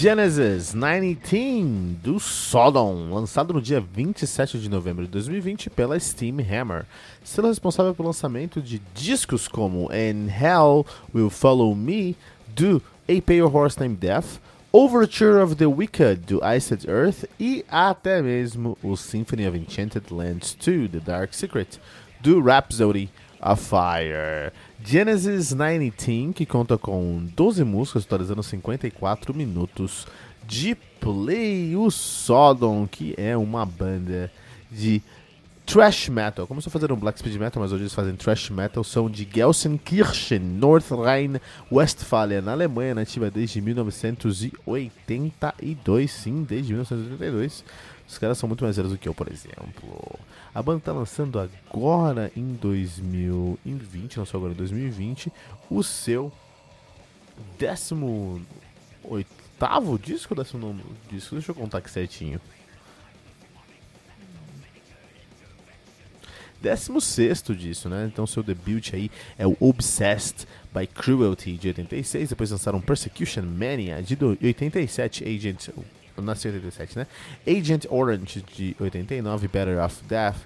Genesis 0.00 0.72
19 0.72 1.98
do 2.02 2.18
Sodom, 2.18 3.12
lançado 3.12 3.52
no 3.52 3.60
dia 3.60 3.82
27 3.82 4.58
de 4.58 4.70
novembro 4.70 5.04
de 5.04 5.10
2020 5.10 5.68
pela 5.68 6.00
Steam 6.00 6.38
Hammer, 6.38 6.86
sendo 7.22 7.48
responsável 7.48 7.94
pelo 7.94 8.08
lançamento 8.08 8.62
de 8.62 8.80
discos 8.94 9.46
como 9.46 9.90
And 9.90 10.30
Hell 10.30 10.86
Will 11.14 11.28
Follow 11.28 11.74
Me, 11.74 12.16
do 12.56 12.82
A 13.06 13.20
Pale 13.20 13.42
Horse 13.42 13.78
Named 13.78 13.98
Death, 13.98 14.40
Overture 14.72 15.42
of 15.42 15.56
the 15.56 15.66
Wicked, 15.66 16.22
do 16.26 16.40
Iced 16.42 16.88
Earth 16.88 17.26
e 17.38 17.62
até 17.68 18.22
mesmo 18.22 18.78
o 18.82 18.96
Symphony 18.96 19.46
of 19.46 19.54
Enchanted 19.54 20.10
Lands 20.10 20.54
2, 20.54 20.88
The 20.88 21.00
Dark 21.00 21.34
Secret, 21.34 21.78
do 22.22 22.40
Rhapsody 22.40 23.10
of 23.42 23.62
Fire. 23.62 24.50
Genesis 24.84 25.52
19, 25.52 25.92
que 26.34 26.44
conta 26.46 26.78
com 26.78 27.26
12 27.36 27.64
músicas, 27.64 28.04
totalizando 28.04 28.42
54 28.42 29.34
minutos 29.34 30.06
de 30.46 30.74
play. 31.00 31.76
O 31.76 31.90
Sodom, 31.90 32.86
que 32.86 33.14
é 33.16 33.36
uma 33.36 33.66
banda 33.66 34.32
de 34.70 35.02
thrash 35.66 36.08
metal. 36.08 36.46
Começou 36.46 36.72
fazendo 36.72 36.96
black 36.96 37.18
speed 37.18 37.36
metal, 37.36 37.62
mas 37.62 37.72
hoje 37.72 37.82
eles 37.84 37.94
fazem 37.94 38.16
thrash 38.16 38.50
metal. 38.50 38.82
São 38.82 39.08
de 39.08 39.28
Gelsenkirchen, 39.32 40.40
North 40.40 40.90
Rhine-Westphalia, 40.90 42.42
na 42.42 42.50
Alemanha, 42.52 42.96
nativa 42.96 43.30
desde 43.30 43.60
1982. 43.60 46.10
Sim, 46.10 46.42
desde 46.42 46.72
1982. 46.72 47.64
Os 48.10 48.18
caras 48.18 48.38
são 48.38 48.48
muito 48.48 48.64
mais 48.64 48.76
velhos 48.76 48.90
do 48.90 48.98
que 48.98 49.08
eu, 49.08 49.14
por 49.14 49.30
exemplo. 49.30 50.18
A 50.52 50.60
banda 50.60 50.80
tá 50.80 50.92
lançando 50.92 51.38
agora 51.38 52.32
em 52.36 52.54
2020, 52.54 54.18
lançou 54.18 54.38
agora 54.38 54.52
em 54.52 54.56
2020, 54.56 55.32
o 55.70 55.80
seu 55.84 56.32
18 57.56 58.44
disco, 60.02 60.34
19 60.34 60.82
disco, 61.08 61.36
deixa 61.36 61.52
eu 61.52 61.54
contar 61.54 61.78
aqui 61.78 61.88
certinho. 61.88 62.40
16 66.60 67.42
disso, 67.56 67.88
né? 67.88 68.10
Então 68.12 68.26
seu 68.26 68.42
debut 68.42 68.92
aí 68.92 69.08
é 69.38 69.46
o 69.46 69.56
Obsessed 69.60 70.48
by 70.74 70.84
Cruelty 70.84 71.52
de 71.56 71.68
86, 71.68 72.30
depois 72.30 72.50
lançaram 72.50 72.80
Persecution 72.80 73.42
Mania 73.42 74.02
de 74.02 74.18
87, 74.42 75.22
Agent 75.24 75.68
nasceu 76.16 76.50
em 76.50 76.54
87, 76.54 76.98
né? 76.98 77.06
Agent 77.46 77.86
Orange 77.88 78.42
de 78.54 78.76
89, 78.80 79.48
Better 79.48 79.78
Off 79.78 80.02
Death, 80.04 80.36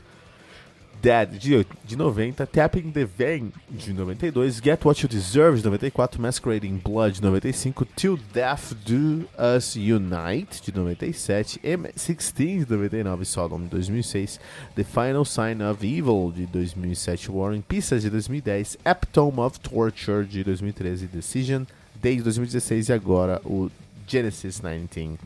Dead 1.02 1.38
de, 1.38 1.66
de 1.84 1.96
90, 1.96 2.46
Tapping 2.46 2.90
the 2.90 3.04
Vein 3.04 3.52
de 3.68 3.92
92, 3.92 4.60
Get 4.60 4.84
What 4.84 5.02
You 5.02 5.08
Deserve 5.08 5.60
de 5.60 5.64
94, 5.64 6.18
Masquerading 6.18 6.78
Blood 6.78 7.12
de 7.12 7.20
95, 7.20 7.86
Till 7.94 8.18
Death 8.32 8.74
Do 8.86 9.28
Us 9.38 9.76
Unite 9.76 10.62
de 10.62 10.72
97, 10.72 11.60
M16 11.62 12.64
de 12.64 12.74
99, 12.74 13.24
Sodom 13.26 13.64
de 13.64 13.68
2006, 13.68 14.40
The 14.74 14.84
Final 14.84 15.26
Sign 15.26 15.60
of 15.60 15.84
Evil 15.84 16.30
de 16.30 16.46
2007, 16.46 17.30
War 17.30 17.54
in 17.54 17.60
Pieces 17.60 18.02
de 18.02 18.08
2010, 18.08 18.78
Epitome 18.84 19.40
of 19.40 19.58
Torture 19.60 20.24
de 20.24 20.42
2013, 20.42 21.06
Decision 21.06 21.66
desde 22.04 22.22
2016 22.22 22.88
e 22.88 22.92
agora 22.92 23.40
o 23.44 23.70
Genesis 24.06 24.60
19 24.60 25.18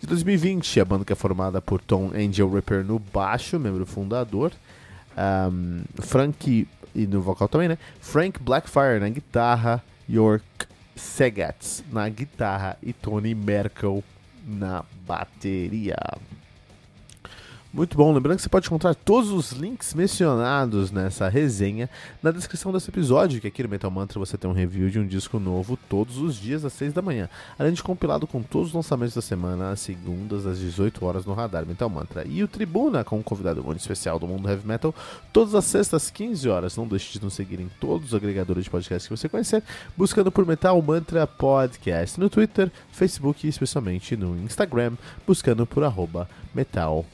de 0.00 0.06
2020. 0.06 0.80
A 0.80 0.84
banda 0.84 1.04
que 1.04 1.12
é 1.12 1.16
formada 1.16 1.60
por 1.60 1.80
Tom 1.80 2.10
Angel 2.14 2.50
Ripper 2.50 2.84
no 2.84 2.98
baixo, 2.98 3.58
membro 3.58 3.86
fundador, 3.86 4.52
um, 5.52 5.82
Frank 6.00 6.66
e 6.94 7.06
no 7.06 7.20
vocal 7.20 7.48
também, 7.48 7.68
né? 7.68 7.78
Frank 8.00 8.40
Blackfire 8.42 8.98
na 8.98 9.08
guitarra, 9.08 9.82
York 10.08 10.44
Segats 10.96 11.84
na 11.92 12.08
guitarra 12.08 12.76
e 12.82 12.92
Tony 12.92 13.34
Merkel 13.34 14.02
na 14.44 14.84
bateria. 15.06 15.96
Muito 17.72 17.96
bom, 17.96 18.12
lembrando 18.12 18.34
que 18.34 18.42
você 18.42 18.48
pode 18.48 18.66
encontrar 18.66 18.96
todos 18.96 19.30
os 19.30 19.52
links 19.52 19.94
mencionados 19.94 20.90
nessa 20.90 21.28
resenha 21.28 21.88
na 22.20 22.32
descrição 22.32 22.72
desse 22.72 22.90
episódio, 22.90 23.40
que 23.40 23.46
aqui 23.46 23.62
no 23.62 23.68
Metal 23.68 23.88
Mantra 23.88 24.18
você 24.18 24.36
tem 24.36 24.50
um 24.50 24.52
review 24.52 24.90
de 24.90 24.98
um 24.98 25.06
disco 25.06 25.38
novo 25.38 25.78
todos 25.88 26.18
os 26.18 26.34
dias 26.34 26.64
às 26.64 26.72
6 26.72 26.92
da 26.92 27.00
manhã, 27.00 27.28
além 27.56 27.72
de 27.72 27.80
compilado 27.80 28.26
com 28.26 28.42
todos 28.42 28.70
os 28.70 28.74
lançamentos 28.74 29.14
da 29.14 29.22
semana 29.22 29.70
às 29.70 29.78
segundas 29.78 30.46
às 30.46 30.58
18 30.58 31.04
horas 31.04 31.24
no 31.24 31.32
Radar 31.32 31.64
Metal 31.64 31.88
Mantra. 31.88 32.26
E 32.26 32.42
o 32.42 32.48
Tribuna 32.48 33.04
com 33.04 33.20
um 33.20 33.22
convidado 33.22 33.62
muito 33.62 33.78
especial 33.78 34.18
do 34.18 34.26
mundo 34.26 34.48
heavy 34.48 34.66
metal, 34.66 34.92
todas 35.32 35.54
as 35.54 35.64
sextas 35.64 36.02
às 36.02 36.10
15 36.10 36.48
horas. 36.48 36.76
Não 36.76 36.88
deixe 36.88 37.16
de 37.16 37.24
nos 37.24 37.34
seguir 37.34 37.60
em 37.60 37.70
todos 37.78 38.08
os 38.08 38.14
agregadores 38.14 38.64
de 38.64 38.70
podcast 38.70 39.08
que 39.08 39.16
você 39.16 39.28
conhecer, 39.28 39.62
buscando 39.96 40.32
por 40.32 40.44
Metal 40.44 40.82
Mantra 40.82 41.24
Podcast 41.24 42.18
no 42.18 42.28
Twitter, 42.28 42.68
Facebook 42.90 43.46
e 43.46 43.48
especialmente 43.48 44.16
no 44.16 44.36
Instagram, 44.38 44.94
buscando 45.24 45.64
por 45.64 45.84
arroba 45.84 46.28
Metal 46.52 47.06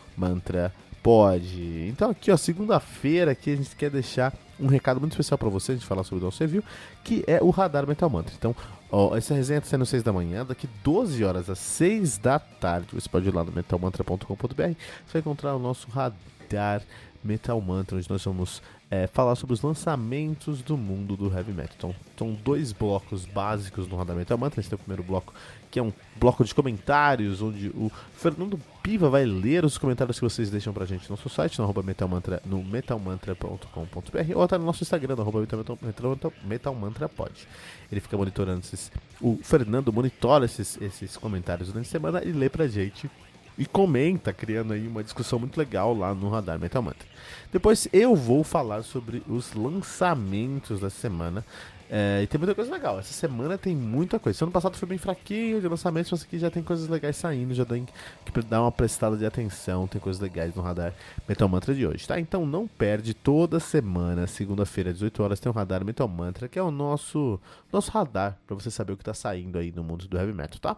pode. 1.06 1.88
Então 1.88 2.10
aqui, 2.10 2.32
ó, 2.32 2.36
segunda-feira 2.36 3.30
aqui 3.30 3.52
a 3.52 3.56
gente 3.56 3.76
quer 3.76 3.90
deixar 3.90 4.32
um 4.58 4.66
recado 4.66 4.98
muito 4.98 5.12
especial 5.12 5.38
para 5.38 5.48
você, 5.48 5.72
a 5.72 5.74
gente 5.76 5.86
falar 5.86 6.02
sobre 6.02 6.22
o 6.22 6.24
nosso 6.24 6.42
review, 6.42 6.64
que 7.04 7.22
é 7.28 7.38
o 7.40 7.50
Radar 7.50 7.86
Metal 7.86 8.10
Mantra. 8.10 8.34
Então, 8.36 8.56
ó, 8.90 9.16
essa 9.16 9.32
resenha 9.32 9.58
está 9.58 9.70
sendo 9.70 9.82
às 9.82 9.88
6 9.88 10.02
da 10.02 10.12
manhã, 10.12 10.44
daqui 10.44 10.68
12 10.82 11.22
horas 11.24 11.48
às 11.48 11.60
6 11.60 12.18
da 12.18 12.40
tarde, 12.40 12.88
você 12.92 13.08
pode 13.08 13.28
ir 13.28 13.32
lá 13.32 13.44
no 13.44 13.52
metalmantra.com.br, 13.52 14.26
você 14.26 15.12
vai 15.12 15.20
encontrar 15.20 15.54
o 15.54 15.58
nosso 15.60 15.88
Radar 15.90 16.82
Metal 17.22 17.60
Mantra, 17.60 17.98
onde 17.98 18.10
nós 18.10 18.24
vamos 18.24 18.62
é, 18.90 19.06
falar 19.06 19.34
sobre 19.34 19.52
os 19.54 19.62
lançamentos 19.62 20.62
do 20.62 20.76
mundo 20.76 21.16
do 21.16 21.32
heavy 21.32 21.52
metal. 21.52 21.74
Então, 21.76 21.94
são 22.16 22.32
dois 22.32 22.72
blocos 22.72 23.24
básicos 23.24 23.86
no 23.88 23.96
Radar 23.96 24.16
Metal 24.16 24.38
Mantra. 24.38 24.60
A 24.60 24.62
gente 24.62 24.70
tem 24.70 24.76
o 24.76 24.80
primeiro 24.80 25.02
bloco, 25.02 25.34
que 25.70 25.78
é 25.78 25.82
um 25.82 25.92
bloco 26.16 26.44
de 26.44 26.54
comentários, 26.54 27.42
onde 27.42 27.68
o 27.70 27.90
Fernando 28.14 28.58
Piva 28.86 29.10
vai 29.10 29.24
ler 29.24 29.64
os 29.64 29.76
comentários 29.76 30.16
que 30.16 30.24
vocês 30.24 30.48
deixam 30.48 30.72
pra 30.72 30.86
gente 30.86 31.10
no 31.10 31.16
nosso 31.16 31.28
site, 31.28 31.58
no, 31.58 31.82
metalmantra, 31.82 32.40
no 32.46 32.62
metalmantra.com.br 32.62 34.32
ou 34.32 34.42
até 34.44 34.56
no 34.56 34.64
nosso 34.64 34.84
Instagram, 34.84 35.16
no 35.16 35.22
arroba 35.22 35.44
metalmantrapod. 36.44 37.48
Ele 37.90 38.00
fica 38.00 38.16
monitorando 38.16 38.60
esses. 38.60 38.92
O 39.20 39.40
Fernando 39.42 39.92
monitora 39.92 40.44
esses, 40.44 40.80
esses 40.80 41.16
comentários 41.16 41.66
durante 41.66 41.88
a 41.88 41.90
semana 41.90 42.22
e 42.24 42.30
lê 42.30 42.48
pra 42.48 42.68
gente 42.68 43.10
e 43.58 43.66
comenta, 43.66 44.32
criando 44.32 44.72
aí 44.72 44.86
uma 44.86 45.02
discussão 45.02 45.40
muito 45.40 45.58
legal 45.58 45.92
lá 45.92 46.14
no 46.14 46.28
Radar 46.28 46.56
Metal 46.56 46.80
Mantra. 46.80 47.08
Depois 47.50 47.88
eu 47.92 48.14
vou 48.14 48.44
falar 48.44 48.84
sobre 48.84 49.20
os 49.26 49.52
lançamentos 49.52 50.78
da 50.78 50.90
semana. 50.90 51.44
É, 51.90 52.22
e 52.22 52.26
tem 52.26 52.38
muita 52.38 52.54
coisa 52.54 52.70
legal. 52.70 52.98
Essa 52.98 53.12
semana 53.12 53.56
tem 53.56 53.74
muita 53.74 54.18
coisa. 54.18 54.44
Ano 54.44 54.52
passado 54.52 54.76
foi 54.76 54.88
bem 54.88 54.98
fraquinho 54.98 55.60
de 55.60 55.68
lançamentos, 55.68 56.10
mas 56.10 56.22
aqui 56.22 56.38
já 56.38 56.50
tem 56.50 56.62
coisas 56.62 56.88
legais 56.88 57.16
saindo. 57.16 57.54
Já 57.54 57.64
tem 57.64 57.86
que 57.86 58.42
dar 58.42 58.62
uma 58.62 58.72
prestada 58.72 59.16
de 59.16 59.24
atenção. 59.24 59.86
Tem 59.86 60.00
coisas 60.00 60.20
legais 60.20 60.54
no 60.54 60.62
radar 60.62 60.92
Metal 61.28 61.48
Mantra 61.48 61.74
de 61.74 61.86
hoje, 61.86 62.06
tá? 62.06 62.18
Então 62.18 62.46
não 62.46 62.66
perde 62.66 63.14
toda 63.14 63.60
semana, 63.60 64.26
segunda-feira, 64.26 64.92
18 64.92 65.22
horas, 65.22 65.40
tem 65.40 65.50
o 65.50 65.54
radar 65.54 65.84
Metal 65.84 66.08
Mantra, 66.08 66.48
que 66.48 66.58
é 66.58 66.62
o 66.62 66.70
nosso, 66.70 67.40
nosso 67.72 67.90
radar 67.90 68.38
para 68.46 68.54
você 68.54 68.70
saber 68.70 68.92
o 68.92 68.96
que 68.96 69.04
tá 69.04 69.14
saindo 69.14 69.58
aí 69.58 69.72
no 69.72 69.82
mundo 69.82 70.06
do 70.06 70.16
heavy 70.16 70.32
metal, 70.32 70.58
tá? 70.60 70.76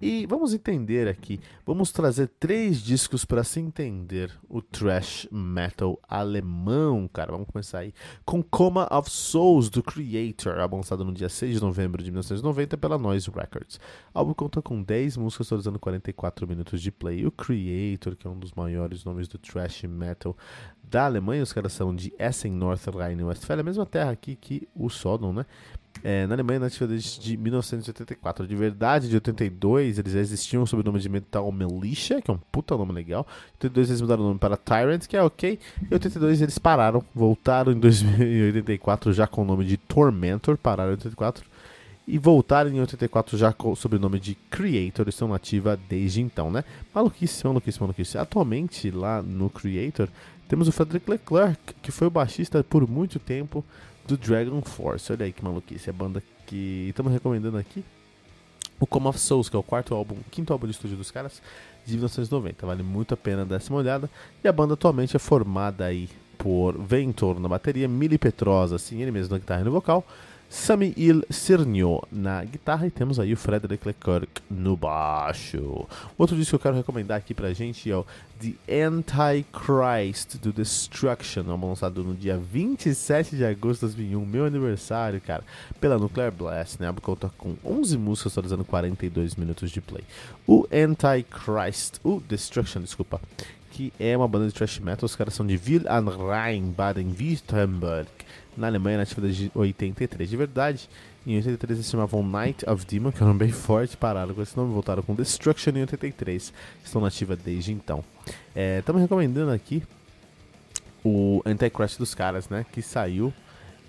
E 0.00 0.26
vamos 0.26 0.54
entender 0.54 1.08
aqui, 1.08 1.38
vamos 1.64 1.92
trazer 1.92 2.28
três 2.40 2.80
discos 2.80 3.24
para 3.24 3.44
se 3.44 3.60
entender 3.60 4.32
o 4.48 4.62
thrash 4.62 5.28
metal 5.30 5.98
alemão, 6.08 7.08
cara. 7.12 7.32
Vamos 7.32 7.48
começar 7.48 7.80
aí 7.80 7.92
com 8.24 8.42
Coma 8.42 8.88
of 8.90 9.10
Souls 9.10 9.68
do 9.68 9.82
Creator, 9.82 10.56
lançado 10.72 11.04
no 11.04 11.12
dia 11.12 11.28
6 11.28 11.56
de 11.56 11.60
novembro 11.60 12.02
de 12.02 12.10
1990 12.10 12.78
pela 12.78 12.98
Noise 12.98 13.30
Records. 13.30 13.78
O 14.14 14.18
álbum 14.18 14.34
conta 14.34 14.62
com 14.62 14.82
10 14.82 15.16
músicas, 15.16 15.48
totalizando 15.48 15.78
44 15.78 16.48
minutos 16.48 16.80
de 16.80 16.90
play. 16.90 17.26
O 17.26 17.30
Creator, 17.30 18.16
que 18.16 18.26
é 18.26 18.30
um 18.30 18.38
dos 18.38 18.52
maiores 18.52 19.04
nomes 19.04 19.28
do 19.28 19.38
thrash 19.38 19.82
metal 19.84 20.36
da 20.82 21.04
Alemanha, 21.04 21.42
os 21.42 21.52
caras 21.52 21.72
são 21.72 21.94
de 21.94 22.12
Essen, 22.18 22.52
North 22.52 22.86
Rhine-Westphalia, 22.86 23.60
a 23.60 23.64
mesma 23.64 23.86
terra 23.86 24.10
aqui 24.10 24.34
que 24.34 24.68
o 24.74 24.88
Sodom, 24.88 25.32
né? 25.32 25.46
É, 26.02 26.26
na 26.26 26.34
Alemanha, 26.34 26.60
nativa 26.60 26.86
desde 26.86 27.36
1984. 27.36 28.46
De 28.46 28.56
verdade, 28.56 29.08
de 29.08 29.14
82, 29.14 29.98
eles 29.98 30.12
já 30.12 30.20
existiam 30.20 30.64
sob 30.64 30.82
o 30.82 30.84
nome 30.84 30.98
de 30.98 31.08
Metal 31.08 31.50
Militia, 31.52 32.22
que 32.22 32.30
é 32.30 32.34
um 32.34 32.38
puta 32.50 32.76
nome 32.76 32.92
legal. 32.92 33.26
Em 33.50 33.66
82, 33.66 33.90
eles 33.90 34.00
mudaram 34.00 34.22
o 34.22 34.26
nome 34.28 34.38
para 34.38 34.56
Tyrant, 34.56 35.06
que 35.06 35.16
é 35.16 35.22
ok. 35.22 35.58
Em 35.82 35.94
82, 35.94 36.40
eles 36.40 36.58
pararam, 36.58 37.04
voltaram 37.14 37.72
em 37.72 37.78
2084 37.78 39.12
já 39.12 39.26
com 39.26 39.42
o 39.42 39.44
nome 39.44 39.64
de 39.64 39.76
Tormentor, 39.76 40.56
pararam 40.56 40.90
em 40.90 40.94
84. 40.94 41.44
e 42.08 42.18
voltaram 42.18 42.70
em 42.70 42.80
84 42.80 43.36
já 43.36 43.52
com 43.52 43.72
o 43.72 43.76
sobrenome 43.76 44.18
de 44.18 44.34
Creator, 44.50 45.08
estão 45.08 45.28
nativa 45.28 45.78
desde 45.88 46.20
então, 46.20 46.50
né? 46.50 46.64
Maluquice, 46.94 47.46
maluquice, 47.46 47.80
maluquice. 47.80 48.18
Atualmente 48.18 48.90
lá 48.90 49.22
no 49.22 49.50
Creator 49.50 50.08
temos 50.48 50.66
o 50.66 50.72
Frederick 50.72 51.08
Leclerc, 51.08 51.74
que 51.80 51.92
foi 51.92 52.08
o 52.08 52.10
baixista 52.10 52.64
por 52.64 52.88
muito 52.88 53.20
tempo 53.20 53.64
do 54.10 54.16
Dragon 54.16 54.60
Force. 54.62 55.12
Olha 55.12 55.24
aí 55.24 55.32
que 55.32 55.42
maluquice, 55.42 55.88
a 55.88 55.92
banda 55.92 56.22
que 56.46 56.86
estamos 56.88 57.12
recomendando 57.12 57.56
aqui. 57.56 57.84
O 58.78 58.86
Come 58.86 59.06
of 59.06 59.18
Souls, 59.18 59.48
que 59.48 59.56
é 59.56 59.58
o 59.58 59.62
quarto 59.62 59.94
álbum, 59.94 60.16
quinto 60.30 60.52
álbum 60.52 60.66
de 60.66 60.72
estúdio 60.72 60.96
dos 60.96 61.10
caras, 61.10 61.40
de 61.86 61.92
1990. 61.92 62.66
Vale 62.66 62.82
muito 62.82 63.14
a 63.14 63.16
pena 63.16 63.44
dar 63.44 63.56
essa 63.56 63.72
olhada. 63.72 64.10
E 64.42 64.48
a 64.48 64.52
banda 64.52 64.74
atualmente 64.74 65.14
é 65.14 65.18
formada 65.18 65.84
aí 65.84 66.08
por 66.38 66.76
Ventor 66.78 67.38
na 67.38 67.48
bateria, 67.48 67.86
Mili 67.86 68.16
Petrosa, 68.16 68.76
assim, 68.76 69.02
ele 69.02 69.10
mesmo 69.10 69.32
na 69.32 69.38
guitarra 69.38 69.60
e 69.60 69.64
no 69.64 69.70
vocal, 69.70 70.04
Sami 70.52 70.92
Il 70.96 71.24
Cernio 71.30 72.02
na 72.10 72.44
guitarra 72.44 72.84
e 72.84 72.90
temos 72.90 73.20
aí 73.20 73.32
o 73.32 73.36
Frederick 73.36 73.86
Leclerc 73.86 74.42
no 74.50 74.76
baixo. 74.76 75.86
Outro 76.18 76.34
disco 76.34 76.50
que 76.50 76.54
eu 76.56 76.58
quero 76.58 76.76
recomendar 76.76 77.18
aqui 77.18 77.32
pra 77.32 77.52
gente 77.52 77.88
é 77.88 77.96
o 77.96 78.04
The 78.40 78.84
Antichrist 78.84 80.38
do 80.38 80.52
Destruction, 80.52 81.42
lançado 81.42 82.02
no 82.02 82.14
dia 82.14 82.36
27 82.36 83.36
de 83.36 83.44
agosto 83.44 83.86
de 83.86 83.94
2001, 83.94 84.26
meu 84.26 84.44
aniversário, 84.44 85.20
cara, 85.20 85.44
pela 85.80 85.96
Nuclear 85.98 86.32
Blast, 86.32 86.80
né? 86.80 86.88
álbum 86.88 87.00
conta 87.00 87.30
com 87.38 87.54
11 87.64 87.96
músicas, 87.96 88.32
totalizando 88.34 88.64
42 88.64 89.36
minutos 89.36 89.70
de 89.70 89.80
play. 89.80 90.02
O 90.48 90.66
Antichrist, 90.72 92.00
o 92.02 92.20
Destruction, 92.28 92.80
desculpa, 92.80 93.20
que 93.70 93.92
é 93.98 94.16
uma 94.16 94.28
banda 94.28 94.46
de 94.46 94.52
thrash 94.52 94.78
metal, 94.78 95.06
os 95.06 95.16
caras 95.16 95.34
são 95.34 95.46
de 95.46 95.58
Will 95.66 95.82
am 95.88 96.08
Rhein, 96.08 96.70
Baden-Württemberg 96.70 98.08
na 98.56 98.66
Alemanha 98.66 98.98
nativa 98.98 99.28
de 99.28 99.50
83. 99.54 100.28
De 100.28 100.36
verdade, 100.36 100.88
em 101.26 101.36
83 101.36 101.78
eles 101.78 101.90
chamavam 101.90 102.22
Night 102.22 102.68
of 102.68 102.84
Demon, 102.84 103.12
que 103.12 103.22
era 103.22 103.30
um 103.30 103.36
bem 103.36 103.50
forte, 103.52 103.96
pararam 103.96 104.34
com 104.34 104.42
esse 104.42 104.56
nome, 104.56 104.72
voltaram 104.72 105.02
com 105.02 105.14
Destruction 105.14 105.70
em 105.70 105.80
83. 105.82 106.52
Estão 106.84 107.00
nativa 107.00 107.36
desde 107.36 107.72
então. 107.72 108.04
Estamos 108.78 109.00
é, 109.00 109.04
recomendando 109.04 109.50
aqui 109.50 109.82
o 111.04 111.42
Antichrist 111.46 111.98
dos 111.98 112.14
caras, 112.14 112.48
né? 112.48 112.66
Que 112.72 112.82
saiu 112.82 113.32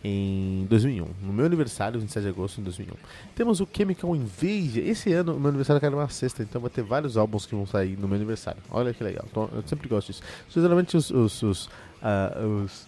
em 0.03 0.65
2001, 0.69 1.07
no 1.21 1.33
meu 1.33 1.45
aniversário, 1.45 2.00
27 2.00 2.24
de 2.24 2.30
agosto 2.30 2.56
de 2.57 2.63
2001. 2.63 2.95
Temos 3.36 3.59
o 3.59 3.68
Chemical 3.71 4.15
Invasion. 4.15 4.83
Esse 4.83 5.13
ano, 5.13 5.39
meu 5.39 5.50
aniversário 5.50 5.80
cai 5.80 5.89
numa 5.89 6.09
sexta, 6.09 6.42
então 6.42 6.59
vai 6.59 6.71
ter 6.71 6.81
vários 6.81 7.18
álbuns 7.18 7.45
que 7.45 7.53
vão 7.53 7.65
sair 7.65 7.98
no 7.98 8.07
meu 8.07 8.15
aniversário. 8.15 8.62
Olha 8.71 8.94
que 8.94 9.03
legal. 9.03 9.25
Então, 9.30 9.50
eu 9.53 9.63
sempre 9.65 9.88
gosto 9.88 10.07
disso. 10.07 10.24
Geralmente 10.50 10.98
os, 10.98 11.12
os, 11.12 11.44
os, 11.44 11.65
uh, 11.65 12.63
os 12.63 12.88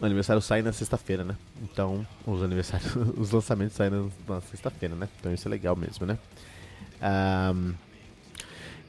o 0.00 0.06
aniversário 0.06 0.40
sai 0.40 0.62
na 0.62 0.72
sexta-feira, 0.72 1.22
né? 1.22 1.36
Então, 1.62 2.06
os 2.26 2.42
aniversários, 2.42 2.96
os 3.18 3.30
lançamentos 3.30 3.76
saem 3.76 3.90
na, 4.26 4.40
sexta-feira, 4.40 4.94
né? 4.94 5.08
Então 5.18 5.32
isso 5.32 5.46
é 5.46 5.50
legal 5.50 5.76
mesmo, 5.76 6.06
né? 6.06 6.18
Um, 7.02 7.74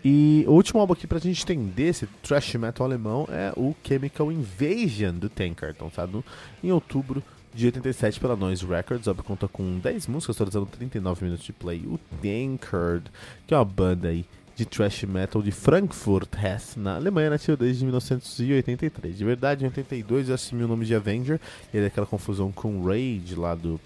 e 0.04 0.44
o 0.48 0.52
último 0.52 0.80
álbum 0.80 0.94
aqui 0.94 1.06
pra 1.06 1.20
gente 1.20 1.44
entender 1.44 1.90
esse 1.90 2.08
thrash 2.24 2.56
metal 2.56 2.86
alemão 2.86 3.28
é 3.30 3.54
o 3.56 3.76
Chemical 3.84 4.32
Invasion 4.32 5.14
do 5.14 5.30
Tankard, 5.30 5.78
lançado 5.80 6.26
em 6.64 6.72
outubro 6.72 7.24
de 7.54 7.66
87 7.68 8.20
pela 8.20 8.36
Noise 8.36 8.66
Records. 8.66 9.06
O 9.06 9.12
álbum 9.12 9.22
conta 9.22 9.48
com 9.48 9.78
10 9.80 10.08
músicas, 10.08 10.36
totalizando 10.36 10.66
39 10.68 11.26
minutos 11.26 11.46
de 11.46 11.54
play. 11.54 11.84
O 11.86 12.00
Tankard, 12.22 13.12
que 13.46 13.54
é 13.54 13.58
uma 13.58 13.66
banda 13.66 14.08
aí 14.08 14.26
de 14.56 14.66
thrash 14.66 15.04
metal 15.04 15.42
de 15.42 15.52
Frankfurt, 15.52 16.30
Hesse, 16.36 16.80
na 16.80 16.96
Alemanha, 16.96 17.30
nasceu 17.30 17.56
desde 17.56 17.84
1983. 17.84 19.18
De 19.18 19.26
verdade, 19.26 19.64
em 19.64 19.68
82 19.68 20.30
assumiu 20.30 20.66
o 20.66 20.70
nome 20.70 20.86
de 20.86 20.96
Avenger, 20.96 21.40
e 21.74 21.78
é 21.78 21.82
daquela 21.82 22.08
confusão 22.08 22.52
com 22.52 22.84
Rage 22.84 23.36
lá 23.36 23.56
do. 23.56 23.80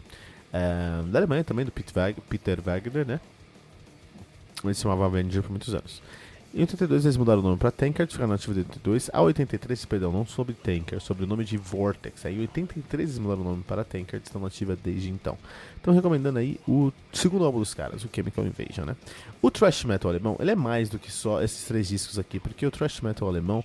Uh, 0.53 1.03
da 1.07 1.19
Alemanha 1.19 1.43
também, 1.43 1.65
do 1.65 1.71
Peter 1.71 2.61
Wagner, 2.61 3.05
né? 3.05 3.19
Ele 4.69 4.75
se 4.75 4.83
chamava 4.83 5.05
Avenger 5.05 5.41
por 5.41 5.51
muitos 5.51 5.73
anos. 5.73 6.01
Em 6.55 6.61
82 6.61 7.03
eles 7.03 7.17
mudaram 7.17 7.41
o 7.41 7.43
nome 7.43 7.57
para 7.57 7.69
Tankard, 7.69 8.09
ficaram 8.09 8.31
nativos 8.31 8.55
em 8.55 8.61
82. 8.61 9.09
A 9.11 9.21
83, 9.21 9.85
perdão, 9.85 10.09
não 10.09 10.25
sobre 10.25 10.53
Tankard, 10.53 11.03
sobre 11.03 11.25
o 11.25 11.27
nome 11.27 11.43
de 11.43 11.57
Vortex. 11.57 12.25
Aí 12.25 12.37
em 12.37 12.41
83 12.41 13.09
eles 13.09 13.19
mudaram 13.19 13.41
o 13.41 13.43
nome 13.43 13.63
para 13.63 13.83
Tankard, 13.83 14.25
estão 14.25 14.41
nativa 14.41 14.77
desde 14.81 15.09
então. 15.09 15.37
Estão 15.75 15.93
recomendando 15.93 16.39
aí 16.39 16.57
o 16.65 16.93
segundo 17.11 17.43
álbum 17.43 17.59
dos 17.59 17.73
caras, 17.73 18.05
o 18.05 18.09
Chemical 18.09 18.45
Invasion, 18.45 18.85
né? 18.85 18.95
O 19.41 19.51
thrash 19.51 19.83
metal 19.83 20.09
alemão, 20.09 20.37
ele 20.39 20.51
é 20.51 20.55
mais 20.55 20.87
do 20.87 20.97
que 20.97 21.11
só 21.11 21.43
esses 21.43 21.65
três 21.65 21.89
discos 21.89 22.17
aqui, 22.17 22.39
porque 22.39 22.65
o 22.65 22.71
thrash 22.71 23.01
metal 23.01 23.27
alemão 23.27 23.61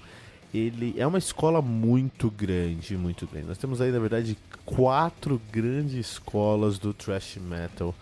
ele 0.52 0.94
é 0.98 1.06
uma 1.06 1.18
escola 1.18 1.62
muito 1.62 2.28
grande, 2.28 2.96
muito 2.96 3.24
grande. 3.24 3.46
Nós 3.46 3.58
temos 3.58 3.80
aí, 3.80 3.92
na 3.92 4.00
verdade, 4.00 4.36
quatro 4.64 5.40
grandes 5.52 5.94
escolas 5.94 6.76
do 6.76 6.92
thrash 6.92 7.36
metal 7.36 7.94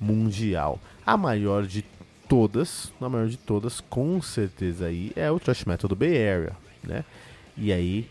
mundial. 0.00 0.78
A 1.04 1.16
maior 1.16 1.66
de 1.66 1.84
todas, 2.28 2.92
na 3.00 3.08
maior 3.08 3.28
de 3.28 3.36
todas, 3.36 3.80
com 3.80 4.20
certeza 4.20 4.86
aí 4.86 5.12
é 5.16 5.30
o 5.30 5.38
thrash 5.38 5.64
metal 5.64 5.88
do 5.88 5.96
Bay 5.96 6.16
Area, 6.16 6.56
né? 6.82 7.04
E 7.56 7.72
aí 7.72 8.08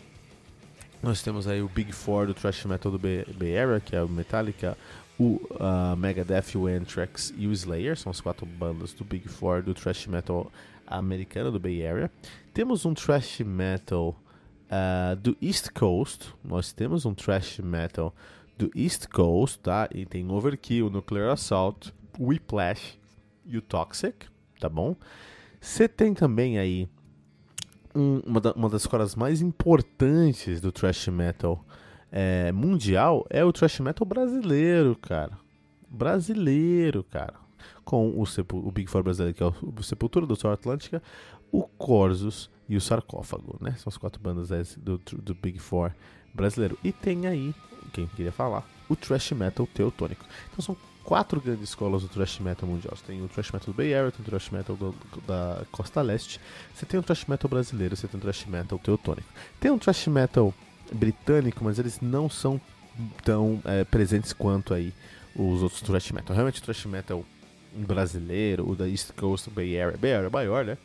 nós 1.06 1.22
temos 1.22 1.48
aí 1.48 1.62
o 1.62 1.70
Big 1.70 1.92
Four 1.92 2.26
do 2.26 2.34
thrash 2.34 2.66
metal 2.66 2.92
do 2.92 2.98
Bay, 2.98 3.58
Area, 3.58 3.80
que 3.80 3.96
é 3.96 4.02
o 4.02 4.10
Metallica, 4.10 4.76
o 5.20 5.40
uh, 5.52 5.96
Megadeth, 5.96 6.56
o 6.56 6.66
Anthrax 6.66 7.32
e 7.38 7.46
o 7.46 7.52
Slayer, 7.52 7.96
são 7.96 8.10
as 8.10 8.20
quatro 8.20 8.46
bandas 8.46 8.92
do 8.92 9.04
Big 9.06 9.28
Four 9.28 9.62
do 9.62 9.74
thrash 9.74 10.08
metal 10.08 10.52
americano 10.88 11.52
do 11.52 11.60
Bay 11.60 11.86
Area. 11.86 12.10
Temos 12.54 12.86
um 12.86 12.94
thrash 12.96 13.42
metal 13.42 14.20
uh, 14.66 15.16
do 15.18 15.38
East 15.40 15.70
Coast, 15.74 16.34
nós 16.44 16.74
temos 16.74 17.06
um 17.06 17.14
thrash 17.14 17.60
metal 17.60 18.12
do 18.58 18.72
East 18.76 19.08
Coast, 19.08 19.60
tá? 19.60 19.88
E 19.94 20.06
tem 20.06 20.30
Overkill, 20.32 20.90
Nuclear 20.90 21.32
Assault, 21.32 21.94
Whiplash, 22.20 22.98
e 23.46 23.58
o 23.58 23.62
Toxic, 23.62 24.28
tá 24.60 24.70
bom? 24.70 24.96
Você 25.60 25.88
tem 25.88 26.14
também 26.14 26.60
aí 26.60 26.90
um, 27.96 28.20
uma, 28.26 28.42
da, 28.42 28.52
uma, 28.54 28.70
das 28.70 28.82
escolas 28.82 29.16
mais 29.16 29.42
importantes 29.42 30.60
do 30.60 30.72
thrash 30.72 31.08
metal 31.08 31.66
é, 32.12 32.52
mundial 32.52 33.26
é 33.30 33.44
o 33.44 33.52
thrash 33.52 33.80
metal 33.80 34.06
brasileiro, 34.06 34.96
cara. 34.96 35.38
Brasileiro, 35.90 37.04
cara. 37.04 37.34
Com 37.84 38.10
o, 38.10 38.24
o 38.54 38.72
Big 38.72 38.90
Four 38.90 39.04
brasileiro, 39.04 39.36
que 39.36 39.44
é 39.44 39.48
o, 39.48 39.54
o 39.78 39.84
Sepultura 39.84 40.26
do 40.26 40.36
Sol 40.36 40.52
Atlântica, 40.52 41.02
o 41.52 41.64
Corsos 41.64 42.50
e 42.68 42.76
o 42.76 42.82
Sarcófago, 42.82 43.58
né? 43.62 43.76
São 43.78 43.90
as 43.90 43.98
quatro 43.98 44.22
bandas 44.22 44.76
do, 44.76 44.98
do 44.98 45.34
Big 45.34 45.60
Four 45.60 45.92
brasileiro. 46.34 46.78
E 46.84 46.92
tem 46.92 47.28
aí, 47.28 47.54
quem 47.94 48.08
queria 48.08 48.32
falar, 48.32 48.68
o 48.90 48.96
thrash 48.96 49.32
metal 49.32 49.68
teutônico. 49.68 50.26
Então 50.52 50.64
são 50.64 50.78
quatro 51.06 51.40
grandes 51.40 51.70
escolas 51.70 52.02
do 52.02 52.10
thrash 52.10 52.40
metal 52.40 52.68
mundial. 52.68 52.96
Você 52.96 53.04
tem 53.06 53.24
o 53.24 53.28
thrash 53.28 53.52
metal 53.52 53.68
do 53.68 53.78
Bay 53.78 53.94
Area, 53.94 54.12
tem 54.12 54.22
o 54.22 54.26
thrash 54.26 54.50
metal 54.50 54.76
do, 54.76 54.96
da 55.26 55.62
Costa 55.72 56.02
Leste, 56.02 56.42
você 56.74 56.86
tem 56.86 57.00
o 57.00 57.04
thrash 57.04 57.26
metal 57.26 57.50
brasileiro, 57.50 57.96
você 57.96 58.08
tem 58.08 58.18
o 58.18 58.22
thrash 58.22 58.46
metal 58.46 58.80
teutônico. 58.80 59.28
Tem 59.60 59.72
um 59.72 59.78
thrash 59.78 60.08
metal 60.08 60.54
britânico, 60.92 61.64
mas 61.64 61.80
eles 61.80 62.02
não 62.02 62.30
são 62.30 62.60
tão 63.24 63.62
é, 63.64 63.84
presentes 63.84 64.34
quanto 64.34 64.74
aí 64.74 64.94
os 65.36 65.62
outros 65.62 65.82
thrash 65.82 66.12
metal. 66.12 66.36
Realmente 66.36 66.60
o 66.60 66.64
thrash 66.64 66.86
metal 66.86 67.24
brasileiro, 67.74 68.68
o 68.68 68.76
da 68.76 68.90
East 68.90 69.12
Coast, 69.14 69.50
Bay 69.50 69.80
Area, 69.80 69.98
Bay 69.98 70.14
Area 70.14 70.30
maior, 70.30 70.66
né? 70.66 70.78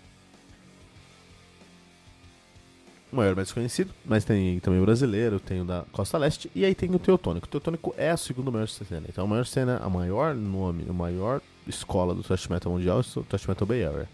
O 3.13 3.17
maior 3.17 3.35
mais 3.35 3.53
conhecido, 3.53 3.93
mas 4.05 4.25
tem 4.25 4.61
também 4.61 4.81
o 4.81 4.85
brasileiro, 4.85 5.41
tem 5.41 5.61
o 5.61 5.65
da 5.65 5.85
Costa 5.93 6.17
Leste, 6.19 6.51
e 6.55 6.65
aí 6.65 6.75
tem 6.75 6.95
o 6.95 6.99
Teutônico. 6.99 7.47
O 7.47 7.51
Teutônico 7.51 7.95
é 7.97 8.11
a 8.11 8.17
segunda 8.17 8.51
maior 8.51 8.69
cena. 8.69 9.07
Então 9.09 9.25
a 9.25 9.27
maior 9.27 9.47
cena, 9.47 9.79
a 9.79 9.89
maior 9.89 10.35
nome, 10.35 10.85
a 10.89 10.93
maior 10.93 11.41
escola 11.67 12.15
do 12.15 12.23
thrash 12.23 12.49
metal 12.49 12.73
mundial 12.73 12.99
é 12.99 13.19
o 13.19 13.23
thrash 13.25 13.47
metal 13.47 13.67
Bay 13.67 13.85
Area. 13.85 14.09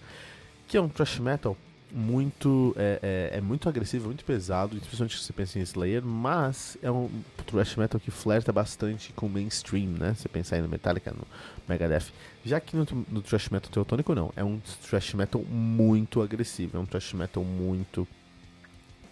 Que 0.67 0.77
é 0.77 0.81
um 0.81 0.89
thrash 0.89 1.19
metal 1.19 1.57
muito 1.93 2.75
é, 2.77 3.31
é, 3.33 3.39
é, 3.39 3.41
muito 3.41 3.69
agressivo, 3.69 4.07
muito 4.07 4.25
pesado, 4.25 4.77
especialmente 4.77 5.17
se 5.17 5.25
você 5.25 5.33
pensa 5.33 5.59
em 5.59 5.63
Slayer, 5.63 6.05
mas 6.05 6.77
é 6.83 6.91
um 6.91 7.09
thrash 7.47 7.77
metal 7.77 8.01
que 8.01 8.11
flerta 8.11 8.53
bastante 8.53 9.13
com 9.13 9.27
o 9.27 9.31
mainstream, 9.31 9.91
né? 9.91 10.15
Você 10.15 10.29
pensar 10.29 10.57
aí 10.57 10.63
no 10.63 10.69
Metallica, 10.69 11.13
no 11.13 11.27
Megadeth. 11.69 12.13
Já 12.45 12.61
que 12.61 12.77
no, 12.77 12.87
no 13.09 13.23
thrash 13.23 13.49
metal 13.49 13.71
teutônico 13.71 14.15
não, 14.15 14.33
é 14.37 14.45
um 14.45 14.61
thrash 14.89 15.15
metal 15.15 15.43
muito 15.43 16.21
agressivo, 16.21 16.77
é 16.77 16.81
um 16.81 16.87
thrash 16.87 17.13
metal 17.13 17.45
muito 17.45 18.07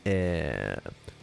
é, 0.05 0.79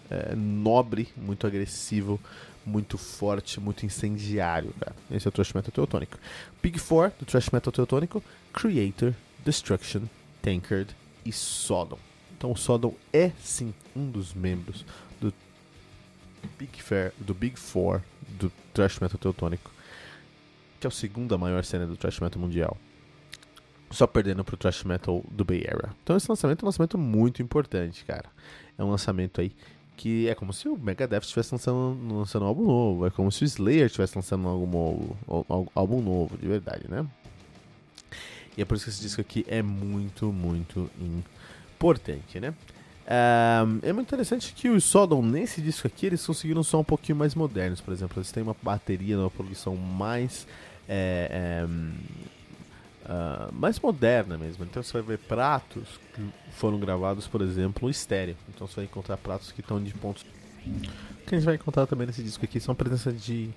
é, 0.10 0.36
nobre, 0.36 1.10
muito 1.16 1.46
agressivo, 1.46 2.20
muito 2.66 2.98
forte, 2.98 3.60
muito 3.60 3.86
incendiário. 3.86 4.74
Cara. 4.80 4.96
Esse 5.10 5.28
é 5.28 5.30
o 5.30 5.32
thrash 5.32 5.54
metal 5.54 5.72
teutônico. 5.72 6.18
Big 6.62 6.80
Four 6.80 7.12
do 7.20 7.26
thrash 7.26 7.50
metal 7.50 7.72
teutônico: 7.72 8.24
Creator, 8.54 9.14
Destruction, 9.46 10.04
Tankard 10.42 10.96
e 11.26 11.32
Sodom. 11.32 12.00
Então 12.38 12.52
o 12.52 12.58
Sodom 12.58 12.96
é 13.14 13.32
sim 13.40 13.74
um 13.96 14.10
dos 14.10 14.34
membros 14.34 14.86
do 15.20 15.34
Big, 16.58 16.82
Fair, 16.82 17.14
do 17.20 17.34
Big 17.34 17.58
Four 17.58 18.02
do 18.40 18.52
thrash 18.74 19.00
metal 19.00 19.20
teutônico, 19.20 19.72
que 20.80 20.88
é 20.88 20.90
a 20.90 20.92
segunda 20.92 21.38
maior 21.38 21.64
cena 21.64 21.86
do 21.86 21.96
thrash 21.96 22.20
metal 22.20 22.42
mundial 22.42 22.78
só 23.92 24.08
perdendo 24.08 24.44
pro 24.44 24.58
thrash 24.58 24.84
metal 24.84 25.24
do 25.30 25.46
Bay 25.46 25.66
Area. 25.68 25.90
Então 26.04 26.16
esse 26.16 26.30
lançamento 26.30 26.62
é 26.62 26.64
um 26.64 26.68
lançamento 26.68 26.98
muito 26.98 27.42
importante, 27.42 28.04
cara. 28.06 28.26
É 28.78 28.84
um 28.84 28.90
lançamento 28.90 29.42
aí 29.42 29.52
que 29.98 30.28
é 30.28 30.34
como 30.34 30.52
se 30.52 30.68
o 30.68 30.76
Megadeth 30.76 31.20
estivesse 31.20 31.54
lançando, 31.54 32.16
lançando 32.16 32.44
um 32.44 32.48
álbum 32.48 32.66
novo, 32.66 33.06
é 33.06 33.12
como 33.12 33.32
se 33.32 33.44
o 33.44 33.46
Slayer 33.46 33.86
estivesse 33.86 34.18
lançando 34.18 34.48
um 34.48 35.16
álbum 35.76 36.02
novo, 36.02 36.38
de 36.38 36.48
verdade, 36.48 36.86
né? 36.90 37.06
E 38.58 38.62
é 38.62 38.66
por 38.66 38.76
isso 38.76 38.86
que 38.86 38.90
esse 38.90 39.02
disco 39.02 39.22
aqui 39.22 39.46
é 39.48 39.62
muito, 39.62 40.32
muito 40.32 40.90
importante, 41.76 42.40
né? 42.40 42.54
é 43.82 43.92
muito 43.92 44.08
interessante 44.08 44.54
que 44.54 44.70
os 44.70 44.84
Sodom, 44.84 45.22
nesse 45.22 45.62
disco 45.62 45.88
aqui, 45.88 46.06
eles 46.06 46.26
conseguiram 46.26 46.64
som 46.64 46.80
um 46.80 46.84
pouquinho 46.84 47.18
mais 47.18 47.36
modernos, 47.36 47.82
por 47.82 47.94
exemplo. 47.94 48.20
Eles 48.20 48.32
têm 48.32 48.44
uma 48.44 48.56
bateria, 48.62 49.18
uma 49.18 49.30
produção 49.30 49.76
mais. 49.76 50.48
É, 50.88 51.66
é, 51.68 51.68
uh, 53.06 53.54
mais 53.54 53.80
moderna 53.80 54.38
mesmo. 54.38 54.64
Então 54.64 54.82
você 54.82 54.94
vai 54.94 55.02
ver 55.02 55.20
pratos 55.20 56.00
que 56.14 56.22
foram 56.52 56.80
gravados, 56.80 57.28
por 57.28 57.42
exemplo, 57.42 57.88
em 57.88 57.92
estéreo. 57.92 58.36
Então 58.50 58.68
você 58.68 58.78
vai 58.78 58.86
encontrar 58.86 59.18
pratos 59.18 59.52
que 59.52 59.62
estão 59.62 59.82
de 59.82 59.94
pontos. 59.94 60.26
O 60.66 61.26
que 61.26 61.36
a 61.36 61.38
gente 61.38 61.46
vai 61.46 61.56
encontrar 61.56 61.88
também 61.88 62.06
nesse 62.08 62.22
disco 62.22 62.46
aqui 62.46 62.60
são 62.60 62.74
a 62.74 62.76
presença 62.76 63.12
de 63.12 63.50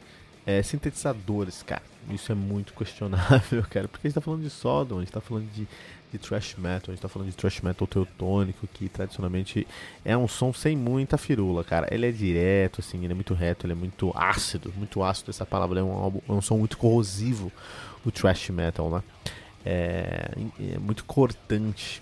é, 0.46 0.62
sintetizadores, 0.62 1.62
cara. 1.62 1.82
Isso 2.10 2.30
é 2.30 2.34
muito 2.34 2.74
questionável, 2.74 3.64
cara. 3.70 3.88
Porque 3.88 4.06
a 4.06 4.08
gente 4.08 4.14
tá 4.14 4.20
falando 4.20 4.42
de 4.42 4.50
Sodom, 4.50 4.98
a 4.98 5.00
gente 5.00 5.12
tá 5.12 5.20
falando 5.20 5.50
de 5.52 5.66
de 6.14 6.18
thrash 6.18 6.54
metal, 6.56 6.88
a 6.88 6.90
gente 6.92 7.00
tá 7.00 7.08
falando 7.08 7.28
de 7.28 7.36
thrash 7.36 7.60
metal 7.60 7.86
teutônico, 7.86 8.68
que 8.68 8.88
tradicionalmente 8.88 9.66
é 10.04 10.16
um 10.16 10.28
som 10.28 10.52
sem 10.52 10.76
muita 10.76 11.18
firula, 11.18 11.64
cara. 11.64 11.92
Ele 11.92 12.06
é 12.06 12.12
direto, 12.12 12.80
assim, 12.80 13.02
ele 13.02 13.12
é 13.12 13.14
muito 13.14 13.34
reto, 13.34 13.66
ele 13.66 13.72
é 13.72 13.76
muito 13.76 14.12
ácido, 14.14 14.72
muito 14.76 15.02
ácido 15.02 15.30
essa 15.30 15.44
palavra, 15.44 15.80
é 15.80 15.82
um, 15.82 16.22
é 16.28 16.32
um 16.32 16.40
som 16.40 16.56
muito 16.56 16.78
corrosivo, 16.78 17.50
o 18.04 18.12
thrash 18.12 18.50
metal, 18.50 18.90
né? 18.90 19.02
É, 19.66 20.30
é 20.74 20.78
muito 20.78 21.04
cortante, 21.04 22.00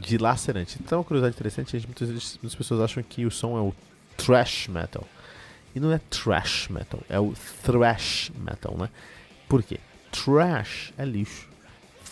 dilacerante. 0.00 0.78
Então, 0.80 0.98
uma 0.98 1.04
curiosidade 1.04 1.34
interessante, 1.34 1.72
gente, 1.72 1.86
muitas, 1.86 2.08
muitas 2.08 2.54
pessoas 2.54 2.80
acham 2.80 3.02
que 3.02 3.26
o 3.26 3.30
som 3.30 3.58
é 3.58 3.60
o 3.60 3.74
thrash 4.16 4.68
metal. 4.68 5.06
E 5.74 5.80
não 5.80 5.92
é 5.92 5.98
trash 5.98 6.68
metal, 6.68 7.00
é 7.08 7.18
o 7.18 7.32
thrash 7.62 8.30
metal, 8.36 8.76
né? 8.76 8.88
Por 9.48 9.62
quê? 9.62 9.80
Trash 10.10 10.92
é 10.98 11.04
lixo 11.04 11.52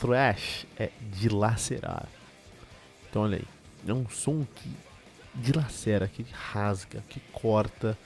thrash 0.00 0.66
é 0.78 0.90
dilacerar. 1.12 2.08
Então 3.08 3.22
olha 3.22 3.36
aí, 3.36 3.44
é 3.86 3.92
um 3.92 4.08
som 4.08 4.46
que 4.54 4.70
dilacera, 5.34 6.08
que 6.08 6.24
rasga, 6.32 7.04
que 7.08 7.20
corta, 7.32 7.96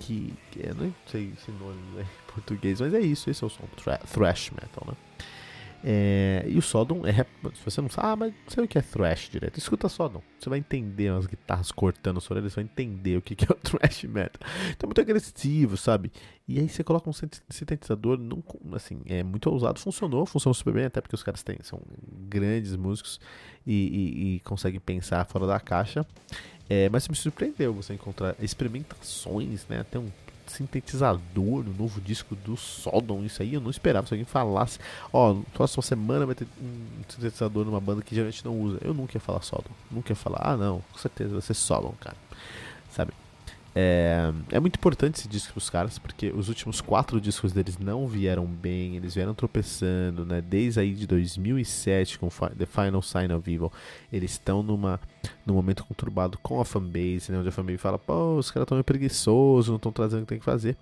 que, 0.00 0.34
eu 0.56 0.74
não 0.74 0.94
sei 1.06 1.32
sinônimo 1.44 1.96
né, 1.96 2.02
em 2.02 2.32
português, 2.32 2.80
mas 2.80 2.94
é 2.94 3.00
isso, 3.00 3.30
esse 3.30 3.44
é 3.44 3.46
o 3.46 3.50
som 3.50 3.64
thrash 4.10 4.50
metal, 4.50 4.86
né? 4.86 4.94
É, 5.84 6.44
e 6.46 6.56
o 6.56 6.62
Sodom 6.62 7.04
é. 7.06 7.12
Se 7.54 7.64
você 7.64 7.80
não 7.80 7.88
sabe, 7.88 8.06
ah, 8.06 8.16
mas 8.16 8.32
não 8.32 8.50
sei 8.50 8.64
o 8.64 8.68
que 8.68 8.78
é 8.78 8.82
thrash 8.82 9.28
direto. 9.28 9.58
Escuta 9.58 9.88
Sodom. 9.88 10.22
Você 10.38 10.48
vai 10.48 10.58
entender 10.58 11.08
as 11.08 11.26
guitarras 11.26 11.72
cortando 11.72 12.18
as 12.18 12.30
orelhas, 12.30 12.52
você 12.52 12.62
vai 12.62 12.64
entender 12.64 13.16
o 13.16 13.22
que 13.22 13.34
é 13.44 13.52
o 13.52 13.56
thrash 13.58 14.04
metal. 14.04 14.40
Então 14.70 14.86
é 14.86 14.86
muito 14.86 15.00
agressivo, 15.00 15.76
sabe? 15.76 16.12
E 16.46 16.58
aí 16.58 16.68
você 16.68 16.84
coloca 16.84 17.10
um 17.10 17.12
sintetizador, 17.12 18.18
não, 18.18 18.42
assim, 18.74 19.00
é 19.06 19.22
muito 19.22 19.50
ousado. 19.50 19.80
Funcionou, 19.80 20.24
funcionou 20.24 20.54
super 20.54 20.74
bem, 20.74 20.84
até 20.84 21.00
porque 21.00 21.14
os 21.14 21.22
caras 21.22 21.42
têm, 21.42 21.58
são 21.62 21.80
grandes 22.28 22.76
músicos 22.76 23.20
e, 23.66 23.72
e, 23.72 24.36
e 24.36 24.40
conseguem 24.40 24.80
pensar 24.80 25.24
fora 25.26 25.46
da 25.46 25.58
caixa. 25.58 26.06
É, 26.68 26.88
mas 26.88 27.08
me 27.08 27.16
surpreendeu 27.16 27.74
você 27.74 27.92
encontrar 27.92 28.36
experimentações, 28.40 29.66
né? 29.68 29.80
Até 29.80 29.98
um 29.98 30.10
sintetizador 30.52 31.64
no 31.64 31.74
novo 31.74 32.00
disco 32.00 32.34
do 32.34 32.56
Sodom. 32.56 33.24
Isso 33.24 33.42
aí 33.42 33.54
eu 33.54 33.60
não 33.60 33.70
esperava. 33.70 34.06
Se 34.06 34.14
alguém 34.14 34.24
falasse, 34.24 34.78
ó, 35.12 35.32
oh, 35.32 35.42
próxima 35.52 35.82
semana 35.82 36.26
vai 36.26 36.34
ter 36.34 36.46
um 36.60 37.02
sintetizador 37.08 37.64
numa 37.64 37.80
banda 37.80 38.02
que 38.02 38.14
geralmente 38.14 38.44
não 38.44 38.58
usa. 38.60 38.78
Eu 38.82 38.94
nunca 38.94 39.16
ia 39.16 39.20
falar 39.20 39.42
Sodom. 39.42 39.70
Nunca 39.90 40.12
ia 40.12 40.16
falar, 40.16 40.40
ah 40.42 40.56
não, 40.56 40.82
com 40.92 40.98
certeza 40.98 41.32
vai 41.32 41.42
ser 41.42 41.54
Sodom, 41.54 41.94
cara. 42.00 42.16
Sabe? 42.90 43.12
É, 43.74 44.30
é 44.50 44.60
muito 44.60 44.76
importante 44.76 45.18
esse 45.18 45.28
disco 45.28 45.52
para 45.52 45.58
os 45.58 45.70
caras, 45.70 45.98
porque 45.98 46.30
os 46.30 46.48
últimos 46.48 46.80
quatro 46.80 47.20
discos 47.20 47.52
deles 47.52 47.78
não 47.78 48.06
vieram 48.06 48.44
bem, 48.44 48.96
eles 48.96 49.14
vieram 49.14 49.34
tropeçando, 49.34 50.26
né? 50.26 50.42
Desde 50.42 50.80
aí 50.80 50.92
de 50.92 51.06
2007 51.06 52.18
com 52.18 52.28
The 52.28 52.66
Final 52.66 53.00
Sign 53.00 53.32
of 53.32 53.50
Evil, 53.50 53.72
eles 54.12 54.32
estão 54.32 54.62
numa 54.62 55.00
num 55.46 55.54
momento 55.54 55.84
conturbado 55.84 56.38
com 56.38 56.60
a 56.60 56.64
fanbase, 56.64 57.30
né? 57.30 57.38
Onde 57.38 57.48
a 57.48 57.52
fanbase 57.52 57.78
fala, 57.78 57.98
pô, 57.98 58.36
os 58.36 58.50
caras 58.50 58.64
estão 58.64 58.76
meio 58.76 58.84
preguiçosos, 58.84 59.68
não 59.68 59.76
estão 59.76 59.90
trazendo 59.90 60.20
o 60.20 60.22
que 60.22 60.30
tem 60.30 60.38
que 60.38 60.44
fazer. 60.44 60.76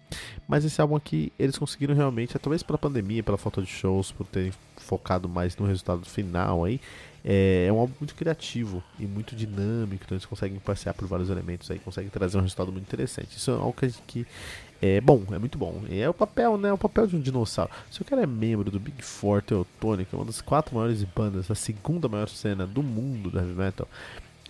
Mas 0.49 0.65
esse 0.65 0.81
álbum 0.81 0.97
aqui, 0.97 1.33
eles 1.39 1.57
conseguiram 1.57 1.95
realmente, 1.95 2.39
talvez 2.39 2.63
pela 2.63 2.79
pandemia, 2.79 3.23
pela 3.23 3.39
falta 3.39 3.63
de 3.63 3.69
shows, 3.69 4.11
por 4.11 4.27
terem 4.27 4.53
focado 4.77 5.29
mais 5.29 5.57
no 5.57 5.67
resultado 5.67 6.05
final 6.05 6.65
aí, 6.65 6.81
é, 7.25 7.67
é, 7.69 7.73
um 7.73 7.79
álbum 7.79 7.95
muito 8.01 8.15
criativo 8.15 8.83
e 8.99 9.07
muito 9.07 9.37
dinâmico, 9.37 10.05
então 10.05 10.17
eles 10.17 10.27
conseguem 10.27 10.59
passear 10.59 10.95
por 10.95 11.07
vários 11.07 11.29
elementos 11.29 11.71
aí, 11.71 11.79
conseguem 11.79 12.11
trazer 12.11 12.39
um 12.39 12.41
resultado 12.41 12.73
muito 12.73 12.85
interessante. 12.85 13.37
Isso 13.37 13.51
é 13.51 13.55
algo 13.55 13.73
que, 13.73 13.93
que 14.07 14.27
é 14.81 15.01
bom, 15.01 15.23
é 15.31 15.39
muito 15.39 15.59
bom. 15.59 15.83
E 15.89 16.01
é 16.01 16.09
o 16.09 16.15
papel, 16.15 16.57
né? 16.57 16.71
É 16.71 16.73
o 16.73 16.79
papel 16.79 17.07
de 17.07 17.17
um 17.17 17.21
dinossauro. 17.21 17.71
Se 17.91 18.01
o 18.01 18.05
cara 18.05 18.23
é 18.23 18.27
membro 18.27 18.71
do 18.71 18.81
Big 18.81 19.03
Four 19.03 19.43
Teutônica, 19.43 20.17
uma 20.17 20.25
das 20.25 20.41
quatro 20.41 20.75
maiores 20.75 21.05
bandas, 21.05 21.51
a 21.51 21.55
segunda 21.55 22.09
maior 22.09 22.29
cena 22.29 22.67
do 22.67 22.83
mundo 22.83 23.31
do 23.31 23.39
heavy 23.39 23.53
metal, 23.53 23.87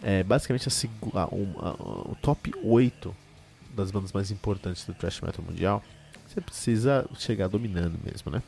é 0.03 0.23
basicamente 0.23 0.69
a, 0.69 1.21
a, 1.21 1.25
a, 1.25 1.27
o 1.29 2.17
top 2.23 2.53
8 2.63 3.15
das 3.75 3.91
bandas 3.91 4.13
mais 4.13 4.31
importantes 4.31 4.85
do 4.85 4.95
thrash 4.95 5.21
metal 5.21 5.45
mundial, 5.45 5.83
você 6.27 6.41
precisa 6.41 7.09
chegar 7.19 7.49
dominando 7.49 7.99
mesmo, 8.05 8.31
né? 8.31 8.43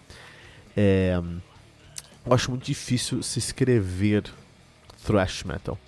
É, 0.76 1.20
eu 2.24 2.32
acho 2.32 2.50
muito 2.50 2.64
difícil 2.64 3.22
se 3.22 3.38
escrever 3.38 4.24
thrash 5.04 5.44
metal. 5.44 5.78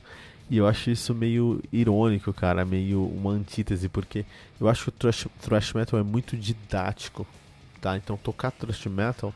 E 0.50 0.58
eu 0.58 0.66
acho 0.66 0.90
isso 0.90 1.14
meio 1.14 1.62
irônico, 1.72 2.32
cara, 2.32 2.64
meio 2.64 3.04
uma 3.06 3.30
antítese, 3.30 3.88
porque 3.88 4.26
eu 4.60 4.68
acho 4.68 4.84
que 4.84 4.88
o 4.90 4.92
thrash, 4.92 5.26
thrash 5.40 5.72
metal 5.72 5.98
é 5.98 6.02
muito 6.02 6.36
didático, 6.36 7.26
tá? 7.80 7.96
Então 7.96 8.16
tocar 8.16 8.50
thrash 8.50 8.86
metal 8.86 9.32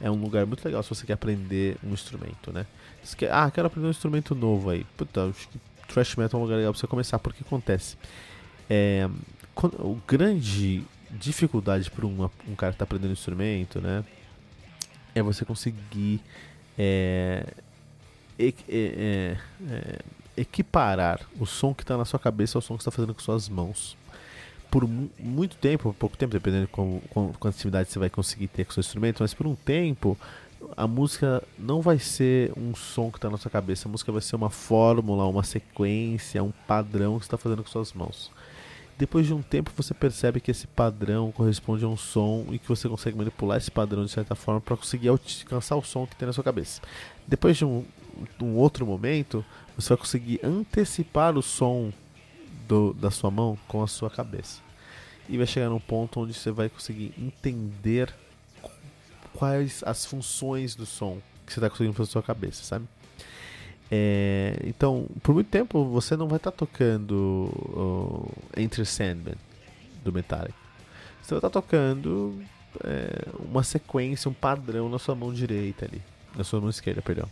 é 0.00 0.10
um 0.10 0.14
lugar 0.14 0.46
muito 0.46 0.64
legal 0.64 0.82
se 0.82 0.88
você 0.88 1.04
quer 1.04 1.12
aprender 1.12 1.76
um 1.84 1.92
instrumento, 1.92 2.52
né? 2.52 2.66
Você 3.02 3.16
quer, 3.16 3.32
ah, 3.32 3.50
quero 3.50 3.66
aprender 3.66 3.88
um 3.88 3.90
instrumento 3.90 4.34
novo 4.34 4.70
aí. 4.70 4.86
Puta, 4.96 5.26
acho 5.26 5.48
que 5.48 5.60
thrash 5.88 6.16
metal 6.16 6.38
é 6.38 6.42
um 6.42 6.44
lugar 6.44 6.56
legal 6.56 6.72
pra 6.72 6.80
você 6.80 6.86
começar, 6.86 7.18
porque 7.18 7.42
acontece. 7.44 7.96
É, 8.68 9.08
quando, 9.54 9.74
o 9.74 10.00
grande 10.06 10.84
dificuldade 11.10 11.90
para 11.90 12.06
um 12.06 12.28
cara 12.56 12.72
que 12.72 12.78
tá 12.78 12.84
aprendendo 12.84 13.10
um 13.10 13.12
instrumento, 13.12 13.80
né? 13.80 14.04
É 15.16 15.22
você 15.22 15.44
conseguir 15.46 16.20
é, 16.78 17.46
é, 18.38 18.54
é, 18.68 19.98
equiparar 20.36 21.20
o 21.40 21.46
som 21.46 21.74
que 21.74 21.82
está 21.82 21.96
na 21.96 22.04
sua 22.04 22.20
cabeça 22.20 22.58
ao 22.58 22.62
som 22.62 22.74
que 22.76 22.82
está 22.82 22.90
fazendo 22.90 23.14
com 23.14 23.20
suas 23.20 23.48
mãos. 23.48 23.96
Por 24.70 24.86
muito 24.86 25.56
tempo, 25.56 25.94
pouco 25.98 26.18
tempo, 26.18 26.32
dependendo 26.32 26.66
de 26.66 26.72
com, 26.72 27.00
com, 27.08 27.32
quanta 27.32 27.56
atividade 27.56 27.90
você 27.90 27.98
vai 27.98 28.10
conseguir 28.10 28.48
ter 28.48 28.66
com 28.66 28.72
seu 28.72 28.82
instrumento, 28.82 29.22
mas 29.22 29.32
por 29.32 29.46
um 29.46 29.54
tempo 29.54 30.18
a 30.76 30.86
música 30.86 31.42
não 31.58 31.80
vai 31.80 31.98
ser 31.98 32.52
um 32.56 32.74
som 32.74 33.10
que 33.10 33.16
está 33.16 33.30
na 33.30 33.38
sua 33.38 33.50
cabeça, 33.50 33.88
a 33.88 33.90
música 33.90 34.12
vai 34.12 34.20
ser 34.20 34.36
uma 34.36 34.50
fórmula, 34.50 35.26
uma 35.26 35.44
sequência, 35.44 36.42
um 36.42 36.52
padrão 36.66 37.18
que 37.18 37.24
está 37.24 37.38
fazendo 37.38 37.62
com 37.62 37.70
suas 37.70 37.94
mãos. 37.94 38.30
Depois 38.98 39.26
de 39.26 39.34
um 39.34 39.42
tempo 39.42 39.70
você 39.76 39.92
percebe 39.92 40.40
que 40.40 40.50
esse 40.50 40.66
padrão 40.66 41.30
corresponde 41.30 41.84
a 41.84 41.88
um 41.88 41.96
som 41.96 42.46
e 42.50 42.58
que 42.58 42.66
você 42.66 42.88
consegue 42.88 43.16
manipular 43.16 43.58
esse 43.58 43.70
padrão 43.70 44.04
de 44.04 44.10
certa 44.10 44.34
forma 44.34 44.60
para 44.60 44.76
conseguir 44.76 45.08
alcançar 45.08 45.76
o 45.76 45.82
som 45.82 46.06
que 46.06 46.16
tem 46.16 46.26
na 46.26 46.32
sua 46.32 46.44
cabeça. 46.44 46.80
Depois 47.26 47.58
de 47.58 47.64
um, 47.64 47.84
um 48.40 48.56
outro 48.56 48.86
momento, 48.86 49.44
você 49.76 49.90
vai 49.90 49.98
conseguir 49.98 50.40
antecipar 50.42 51.36
o 51.36 51.42
som 51.42 51.92
do, 52.66 52.94
da 52.94 53.10
sua 53.10 53.30
mão 53.30 53.58
com 53.68 53.82
a 53.82 53.86
sua 53.86 54.08
cabeça. 54.08 54.60
E 55.28 55.36
vai 55.36 55.46
chegar 55.46 55.68
num 55.68 55.80
ponto 55.80 56.20
onde 56.20 56.32
você 56.32 56.50
vai 56.50 56.70
conseguir 56.70 57.12
entender 57.18 58.14
quais 59.34 59.82
as 59.84 60.06
funções 60.06 60.74
do 60.74 60.86
som 60.86 61.20
que 61.44 61.52
você 61.52 61.60
está 61.60 61.68
conseguindo 61.68 61.94
fazer 61.94 62.08
na 62.08 62.12
sua 62.12 62.22
cabeça, 62.22 62.64
sabe? 62.64 62.86
É, 63.90 64.58
então, 64.64 65.06
por 65.22 65.34
muito 65.34 65.48
tempo 65.48 65.84
você 65.84 66.16
não 66.16 66.26
vai 66.26 66.38
estar 66.38 66.50
tá 66.50 66.56
tocando 66.56 67.50
uh, 67.54 68.32
Enter 68.56 68.84
Sandman 68.84 69.36
do 70.04 70.12
Metallica. 70.12 70.54
Você 71.22 71.34
vai 71.34 71.38
estar 71.38 71.50
tá 71.50 71.60
tocando 71.60 72.40
é, 72.84 73.28
uma 73.38 73.62
sequência, 73.62 74.28
um 74.28 74.34
padrão 74.34 74.88
na 74.88 74.98
sua 74.98 75.14
mão 75.14 75.32
direita 75.32 75.86
ali. 75.86 76.02
Na 76.36 76.44
sua 76.44 76.60
mão 76.60 76.70
esquerda, 76.70 77.00
perdão. 77.00 77.28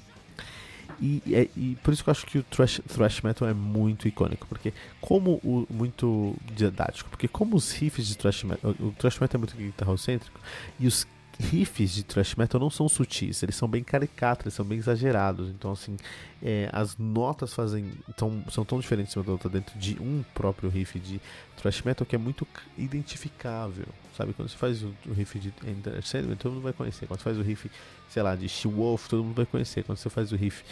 E, 1.01 1.23
e, 1.27 1.51
e, 1.57 1.77
por 1.83 1.93
isso 1.93 2.05
que 2.05 2.11
eu 2.11 2.13
acho 2.13 2.27
que 2.27 2.39
o 2.39 2.43
thrash, 2.43 2.81
thrash 2.89 3.21
metal 3.23 3.49
é 3.49 3.55
muito 3.55 4.07
icônico, 4.07 4.47
porque 4.47 4.73
como 5.01 5.41
o 5.43 5.67
muito 5.69 6.37
didático, 6.55 7.11
porque 7.11 7.27
como 7.27 7.57
os 7.57 7.73
riffs 7.73 8.07
de 8.07 8.17
thrash 8.17 8.45
metal, 8.45 8.75
o 8.79 8.93
thrash 8.93 9.19
metal 9.19 9.39
é 9.39 9.41
muito 9.41 9.57
guitarrocêntrico 9.57 10.39
e 10.79 10.87
os 10.87 11.07
riffs 11.39 11.93
de 11.93 12.03
thrash 12.03 12.35
metal 12.35 12.61
não 12.61 12.71
são 12.71 12.89
sutis, 12.89 13.43
eles 13.43 13.57
são 13.57 13.69
bem 13.69 13.83
caricatos, 13.83 14.47
eles 14.47 14.55
são 14.55 14.65
bem 14.65 14.79
exagerados. 14.79 15.49
Então, 15.49 15.73
assim, 15.73 15.97
é, 16.43 16.69
as 16.73 16.97
notas 16.97 17.53
fazem 17.53 17.93
tão, 18.17 18.45
são 18.51 18.65
tão 18.65 18.79
diferentes 18.79 19.15
uma 19.17 19.25
da 19.25 19.33
outra 19.33 19.49
dentro 19.49 19.79
de 19.79 20.01
um 20.01 20.25
próprio 20.35 20.69
riff 20.69 20.99
de 20.99 21.21
thrash 21.57 21.83
metal 21.83 22.07
que 22.07 22.15
é 22.15 22.19
muito 22.19 22.47
identificável. 22.77 23.87
Sabe, 24.17 24.33
quando 24.33 24.49
você 24.49 24.57
faz 24.57 24.83
o, 24.83 24.95
riff 25.13 25.39
de 25.39 25.53
Enter 25.67 26.01
Sandman, 26.07 26.37
todo 26.37 26.53
mundo 26.53 26.63
vai 26.63 26.73
conhecer. 26.73 27.07
Quando 27.07 27.19
você 27.19 27.25
faz 27.25 27.39
o 27.39 27.43
riff, 27.43 27.71
sei 28.09 28.23
lá, 28.23 28.37
de 28.37 28.49
She-Wolf, 28.49 29.09
todo 29.09 29.25
mundo 29.25 29.35
vai 29.35 29.47
conhecer. 29.47 29.83
Quando 29.83 29.99
você 29.99 30.09
faz 30.09 30.31
o 30.31 30.37
riff 30.37 30.63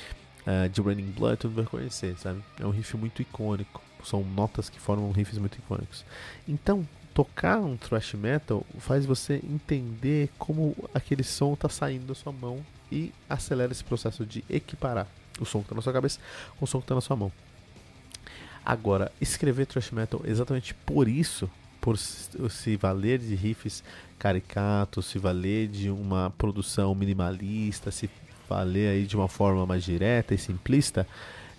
uh, 0.47 0.69
de 0.69 0.81
Raining 0.81 1.11
Blood, 1.11 1.38
todo 1.38 1.50
mundo 1.50 1.62
vai 1.62 1.71
conhecer, 1.71 2.16
sabe? 2.19 2.42
É 2.61 2.66
um 2.66 2.71
riff 2.71 2.97
muito 2.97 3.21
icônico. 3.21 3.83
São 4.04 4.23
notas 4.23 4.69
que 4.69 4.78
formam 4.78 5.11
riffs 5.11 5.38
muito 5.38 5.57
icônicos. 5.59 6.04
Então, 6.47 6.87
tocar 7.14 7.59
um 7.59 7.76
thrash 7.76 8.14
metal 8.14 8.64
faz 8.78 9.04
você 9.04 9.35
entender 9.45 10.31
como 10.38 10.75
aquele 10.95 11.23
som 11.23 11.54
está 11.54 11.69
saindo 11.69 12.07
da 12.07 12.14
sua 12.14 12.33
mão 12.33 12.64
e 12.90 13.12
acelera 13.28 13.73
esse 13.73 13.85
processo 13.85 14.25
de 14.25 14.45
equiparar 14.49 15.07
o 15.40 15.45
som 15.45 15.61
que 15.61 15.66
está 15.66 15.75
na 15.75 15.83
sua 15.83 15.92
cabeça 15.92 16.21
com 16.59 16.64
o 16.64 16.69
som 16.69 16.78
que 16.78 16.85
está 16.85 16.95
na 16.95 17.00
sua 17.00 17.16
mão. 17.16 17.33
Agora, 18.64 19.11
escrever 19.21 19.66
thrash 19.66 19.90
metal 19.90 20.21
exatamente 20.25 20.75
por 20.75 21.09
isso, 21.09 21.50
por 21.81 21.99
se 21.99 22.76
valer 22.76 23.19
de 23.19 23.35
riffs 23.35 23.83
caricatos, 24.19 25.07
se 25.07 25.19
valer 25.19 25.69
de 25.69 25.90
uma 25.90 26.31
produção 26.38 26.95
minimalista, 26.95 27.90
se 27.90 28.09
valer 28.49 28.90
aí 28.90 29.07
de 29.07 29.16
uma 29.16 29.26
forma 29.26 29.66
mais 29.66 29.83
direta 29.83 30.33
e 30.35 30.38
simplista, 30.38 31.07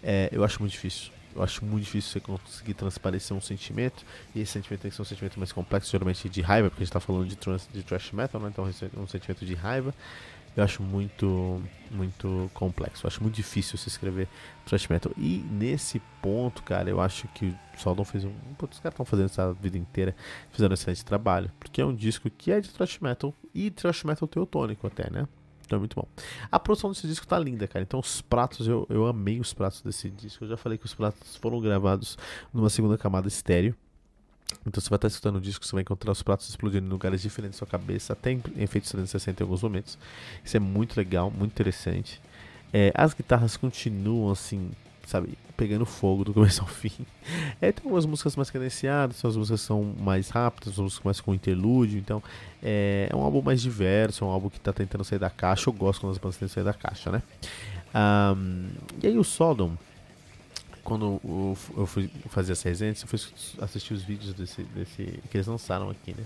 é, 0.01 0.29
eu 0.31 0.43
acho 0.43 0.61
muito 0.61 0.71
difícil. 0.71 1.11
Eu 1.35 1.43
acho 1.43 1.65
muito 1.65 1.83
difícil 1.83 2.11
você 2.11 2.19
conseguir 2.19 2.73
transparecer 2.73 3.35
um 3.35 3.41
sentimento, 3.41 4.05
e 4.35 4.41
esse 4.41 4.51
sentimento 4.51 4.81
tem 4.81 4.91
que 4.91 4.95
ser 4.95 5.01
um 5.01 5.05
sentimento 5.05 5.39
mais 5.39 5.51
complexo, 5.51 5.91
geralmente 5.91 6.29
de 6.29 6.41
raiva, 6.41 6.69
porque 6.69 6.83
a 6.83 6.85
gente 6.85 6.89
está 6.89 6.99
falando 6.99 7.27
de, 7.27 7.35
trans, 7.35 7.67
de 7.71 7.83
thrash 7.83 8.11
metal, 8.11 8.41
né? 8.41 8.49
então 8.51 8.65
é 8.65 8.99
um 8.99 9.07
sentimento 9.07 9.45
de 9.45 9.53
raiva. 9.53 9.93
Eu 10.55 10.63
acho 10.63 10.83
muito, 10.83 11.61
muito 11.89 12.49
complexo. 12.53 13.05
Eu 13.05 13.07
acho 13.07 13.23
muito 13.23 13.33
difícil 13.33 13.75
se 13.75 13.87
escrever 13.87 14.27
thrash 14.65 14.87
metal. 14.87 15.11
E 15.17 15.43
nesse 15.49 15.99
ponto, 16.21 16.61
cara, 16.61 16.89
eu 16.89 17.01
acho 17.01 17.27
que 17.29 17.45
o 17.45 17.57
Soldon 17.75 18.03
fez 18.03 18.23
um. 18.23 18.31
Putz, 18.55 18.77
os 18.77 18.79
caras 18.79 18.93
estão 18.93 19.05
fazendo 19.05 19.25
essa 19.25 19.51
vida 19.53 19.79
inteira, 19.79 20.15
fizeram 20.51 20.71
um 20.71 20.75
excelente 20.75 21.03
trabalho. 21.03 21.51
Porque 21.59 21.81
é 21.81 21.85
um 21.85 21.95
disco 21.95 22.29
que 22.29 22.51
é 22.51 22.61
de 22.61 22.69
thrash 22.69 22.99
metal 22.99 23.33
e 23.53 23.71
thrash 23.71 24.03
metal 24.03 24.27
teutônico 24.27 24.85
até, 24.85 25.09
né? 25.09 25.27
Então 25.65 25.77
é 25.77 25.79
muito 25.79 25.95
bom. 25.95 26.07
A 26.51 26.59
produção 26.59 26.91
desse 26.91 27.07
disco 27.07 27.25
tá 27.25 27.39
linda, 27.39 27.67
cara. 27.67 27.83
Então 27.83 27.99
os 27.99 28.21
pratos, 28.21 28.67
eu, 28.67 28.85
eu 28.89 29.05
amei 29.05 29.39
os 29.39 29.53
pratos 29.53 29.81
desse 29.81 30.09
disco. 30.09 30.43
Eu 30.43 30.49
já 30.49 30.57
falei 30.57 30.77
que 30.77 30.85
os 30.85 30.93
pratos 30.93 31.35
foram 31.37 31.59
gravados 31.59 32.17
numa 32.53 32.69
segunda 32.69 32.97
camada 32.97 33.27
estéreo. 33.27 33.75
Então 34.65 34.81
você 34.81 34.89
vai 34.89 34.97
estar 34.97 35.07
escutando 35.07 35.37
o 35.37 35.41
disco, 35.41 35.65
você 35.65 35.71
vai 35.71 35.81
encontrar 35.81 36.11
os 36.11 36.21
pratos 36.21 36.47
explodindo 36.47 36.85
em 36.85 36.89
lugares 36.89 37.21
diferentes 37.21 37.57
da 37.59 37.65
sua 37.65 37.67
cabeça, 37.67 38.13
até 38.13 38.31
em 38.31 38.41
efeitos 38.57 38.91
360 38.91 39.41
em 39.41 39.43
alguns 39.43 39.63
momentos. 39.63 39.97
Isso 40.43 40.55
é 40.55 40.59
muito 40.59 40.95
legal, 40.95 41.31
muito 41.31 41.51
interessante. 41.51 42.21
É, 42.71 42.91
as 42.95 43.13
guitarras 43.13 43.57
continuam 43.57 44.31
assim, 44.31 44.71
sabe, 45.05 45.37
pegando 45.55 45.85
fogo 45.85 46.23
do 46.23 46.33
começo 46.33 46.61
ao 46.61 46.67
fim. 46.67 47.05
É, 47.61 47.71
tem 47.71 47.83
algumas 47.83 48.05
músicas 48.05 48.35
mais 48.35 48.49
cadenciadas, 48.49 49.21
tem 49.21 49.29
as 49.29 49.37
músicas 49.37 49.61
são 49.61 49.83
mais 49.99 50.29
rápidas, 50.29 50.77
músicas 50.77 51.03
mais 51.03 51.21
com 51.21 51.33
interlúdio, 51.33 51.99
então 51.99 52.21
é, 52.61 53.07
é, 53.11 53.15
um 53.15 53.21
álbum 53.21 53.41
mais 53.41 53.61
diverso, 53.61 54.23
é 54.23 54.27
um 54.27 54.31
álbum 54.31 54.49
que 54.49 54.57
está 54.57 54.73
tentando 54.73 55.03
sair 55.03 55.19
da 55.19 55.29
caixa, 55.29 55.69
eu 55.69 55.73
gosto 55.73 56.01
quando 56.01 56.11
as 56.11 56.17
bandas 56.17 56.37
tentam 56.37 56.53
sair 56.53 56.63
da 56.63 56.73
caixa, 56.73 57.11
né? 57.11 57.21
Um, 57.95 58.69
e 59.01 59.07
aí 59.07 59.17
o 59.17 59.23
Sodom, 59.23 59.77
quando 60.83 61.19
eu 61.77 61.85
fui 61.85 62.09
fazer 62.29 62.53
essa 62.53 62.67
resenha, 62.67 62.91
eu 62.91 63.07
fui 63.07 63.19
assistir 63.61 63.93
os 63.93 64.03
vídeos 64.03 64.33
desse, 64.33 64.63
desse 64.63 65.19
que 65.29 65.37
eles 65.37 65.47
lançaram 65.47 65.89
aqui, 65.89 66.13
né? 66.17 66.23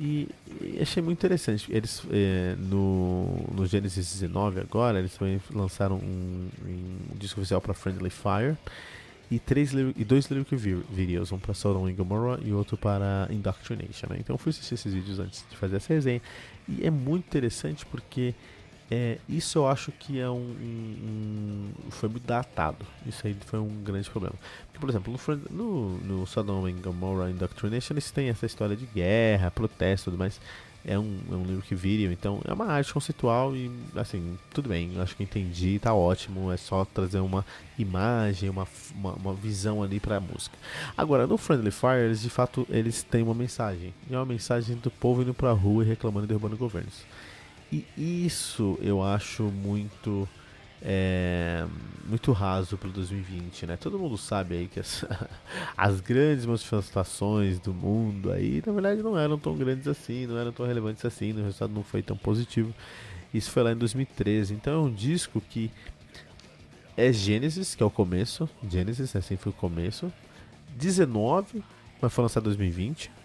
E, 0.00 0.28
e 0.60 0.78
achei 0.80 1.02
muito 1.02 1.18
interessante. 1.18 1.72
Eles 1.72 2.02
é, 2.10 2.56
no, 2.58 3.26
no 3.54 3.66
Genesis 3.66 4.12
19 4.20 4.60
agora, 4.60 4.98
eles 4.98 5.14
também 5.16 5.40
lançaram 5.52 5.96
um, 5.96 6.48
um 6.66 7.16
disco 7.16 7.40
oficial 7.40 7.60
para 7.60 7.74
Friendly 7.74 8.10
Fire 8.10 8.56
e, 9.32 9.38
três, 9.38 9.72
e 9.72 10.04
dois 10.04 10.28
lyric 10.28 10.54
videos, 10.54 11.32
um 11.32 11.38
para 11.38 11.54
Sodom 11.54 11.88
e 11.88 11.92
Gomorrah 11.92 12.38
e 12.44 12.52
outro 12.52 12.76
para 12.76 13.26
Indoctrination. 13.30 14.08
Né? 14.10 14.16
Então 14.18 14.34
eu 14.34 14.38
fui 14.38 14.50
assistir 14.50 14.74
esses 14.74 14.92
vídeos 14.92 15.18
antes 15.18 15.44
de 15.48 15.56
fazer 15.56 15.76
essa 15.76 15.94
resenha. 15.94 16.20
E 16.68 16.86
é 16.86 16.90
muito 16.90 17.26
interessante 17.26 17.86
porque 17.86 18.34
é, 18.90 19.18
isso 19.28 19.58
eu 19.58 19.68
acho 19.68 19.90
que 19.92 20.20
é 20.20 20.28
um, 20.28 20.34
um, 20.36 21.70
Foi 21.90 22.08
muito 22.08 22.26
datado. 22.26 22.84
Isso 23.06 23.26
aí 23.26 23.34
foi 23.46 23.58
um 23.58 23.82
grande 23.82 24.10
problema. 24.10 24.34
Porque, 24.66 24.78
por 24.78 24.90
exemplo, 24.90 25.18
no, 25.50 25.98
no, 25.98 25.98
no 25.98 26.26
Sodom 26.26 26.66
and 26.66 26.80
Gomorrah 26.82 27.30
Indoctrination 27.30 27.94
eles 27.94 28.10
têm 28.10 28.28
essa 28.28 28.44
história 28.44 28.76
de 28.76 28.86
guerra, 28.86 29.50
protesto 29.50 30.08
e 30.08 30.12
tudo 30.12 30.18
mais. 30.18 30.40
É 30.84 30.98
um, 30.98 31.20
é 31.30 31.34
um 31.34 31.44
livro 31.44 31.62
que 31.62 31.76
vídeo, 31.76 32.10
então 32.10 32.40
é 32.44 32.52
uma 32.52 32.66
arte 32.66 32.92
conceitual 32.92 33.54
e, 33.54 33.70
assim, 33.94 34.36
tudo 34.52 34.68
bem, 34.68 34.90
acho 35.00 35.14
que 35.14 35.22
entendi, 35.22 35.78
tá 35.78 35.94
ótimo, 35.94 36.50
é 36.50 36.56
só 36.56 36.84
trazer 36.84 37.20
uma 37.20 37.46
imagem, 37.78 38.50
uma, 38.50 38.66
uma, 38.92 39.12
uma 39.12 39.32
visão 39.32 39.80
ali 39.80 40.00
pra 40.00 40.18
música. 40.18 40.58
Agora, 40.98 41.24
no 41.24 41.38
Friendly 41.38 41.70
Fire, 41.70 42.06
eles, 42.06 42.20
de 42.20 42.28
fato, 42.28 42.66
eles 42.68 43.04
têm 43.04 43.22
uma 43.22 43.32
mensagem, 43.32 43.94
e 44.10 44.14
é 44.14 44.18
uma 44.18 44.26
mensagem 44.26 44.74
do 44.74 44.90
povo 44.90 45.22
indo 45.22 45.32
pra 45.32 45.52
rua 45.52 45.84
e 45.84 45.86
reclamando 45.86 46.26
e 46.26 46.28
derrubando 46.28 46.56
governos. 46.56 47.04
E 47.72 47.86
isso 48.26 48.78
eu 48.82 49.02
acho 49.02 49.44
muito 49.44 50.28
é, 50.82 51.64
muito 52.04 52.32
raso 52.32 52.76
para 52.76 52.90
2020, 52.90 53.66
né? 53.66 53.76
Todo 53.78 53.98
mundo 53.98 54.18
sabe 54.18 54.56
aí 54.56 54.68
que 54.68 54.78
as, 54.78 55.06
as 55.74 56.00
grandes 56.00 56.44
manifestações 56.44 57.58
do 57.58 57.72
mundo 57.72 58.30
aí, 58.30 58.62
na 58.66 58.72
verdade, 58.74 59.02
não 59.02 59.18
eram 59.18 59.38
tão 59.38 59.56
grandes 59.56 59.88
assim, 59.88 60.26
não 60.26 60.36
eram 60.36 60.52
tão 60.52 60.66
relevantes 60.66 61.02
assim, 61.04 61.32
o 61.32 61.36
resultado 61.36 61.72
não 61.72 61.82
foi 61.82 62.02
tão 62.02 62.16
positivo. 62.16 62.74
Isso 63.32 63.50
foi 63.50 63.62
lá 63.62 63.72
em 63.72 63.76
2013. 63.76 64.52
Então 64.52 64.74
é 64.74 64.78
um 64.86 64.92
disco 64.92 65.40
que 65.40 65.70
é 66.94 67.10
Gênesis, 67.10 67.74
que 67.74 67.82
é 67.82 67.86
o 67.86 67.90
começo. 67.90 68.46
Gênesis, 68.68 69.16
assim 69.16 69.36
foi 69.36 69.50
o 69.50 69.54
começo. 69.54 70.12
19, 70.76 71.64
mas 72.02 72.12
foi 72.12 72.22
lançado 72.22 72.42
em 72.42 72.46
2020 72.48 73.21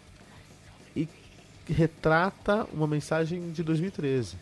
retrata 1.73 2.65
uma 2.73 2.87
mensagem 2.87 3.51
de 3.51 3.63
2013. 3.63 4.37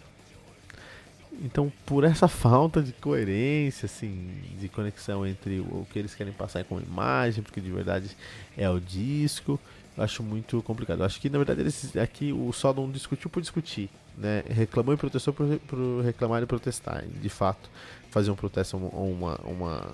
Então, 1.42 1.72
por 1.86 2.04
essa 2.04 2.28
falta 2.28 2.82
de 2.82 2.94
coerência, 2.94 3.86
assim, 3.86 4.32
de 4.60 4.70
conexão 4.70 5.26
entre 5.26 5.60
o 5.60 5.86
que 5.92 6.00
eles 6.00 6.16
querem 6.16 6.32
passar 6.32 6.64
com 6.64 6.78
a 6.78 6.82
imagem, 6.82 7.44
porque 7.44 7.60
de 7.60 7.72
verdade 7.72 8.16
é 8.56 8.70
o 8.70 8.80
disco, 8.80 9.60
eu 9.98 10.04
acho 10.04 10.24
muito 10.24 10.62
complicado. 10.62 11.00
Eu 11.00 11.06
acho 11.06 11.20
que 11.20 11.30
na 11.30 11.38
verdade 11.38 11.62
eles 11.62 11.96
aqui 11.98 12.32
o 12.32 12.52
Sodom 12.54 12.90
discutiu 12.90 13.30
por 13.30 13.42
discutir, 13.42 13.90
né? 14.18 14.44
Reclamou 14.50 14.94
e 14.94 14.98
protestou 14.98 15.34
por, 15.34 15.60
por 15.60 16.04
reclamar 16.04 16.42
e 16.44 16.46
protestar. 16.46 17.04
De 17.06 17.30
fato, 17.30 17.70
fazer 18.12 18.32
um 18.32 18.36
protesto 18.36 18.78
ou 18.78 19.12
uma, 19.12 19.36
uma, 19.44 19.92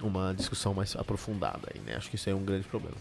uma 0.00 0.34
discussão 0.34 0.72
mais 0.72 0.96
aprofundada 0.96 1.68
aí, 1.74 1.80
né? 1.80 1.96
Acho 1.96 2.08
que 2.08 2.16
isso 2.16 2.30
é 2.30 2.34
um 2.34 2.44
grande 2.44 2.66
problema. 2.66 2.96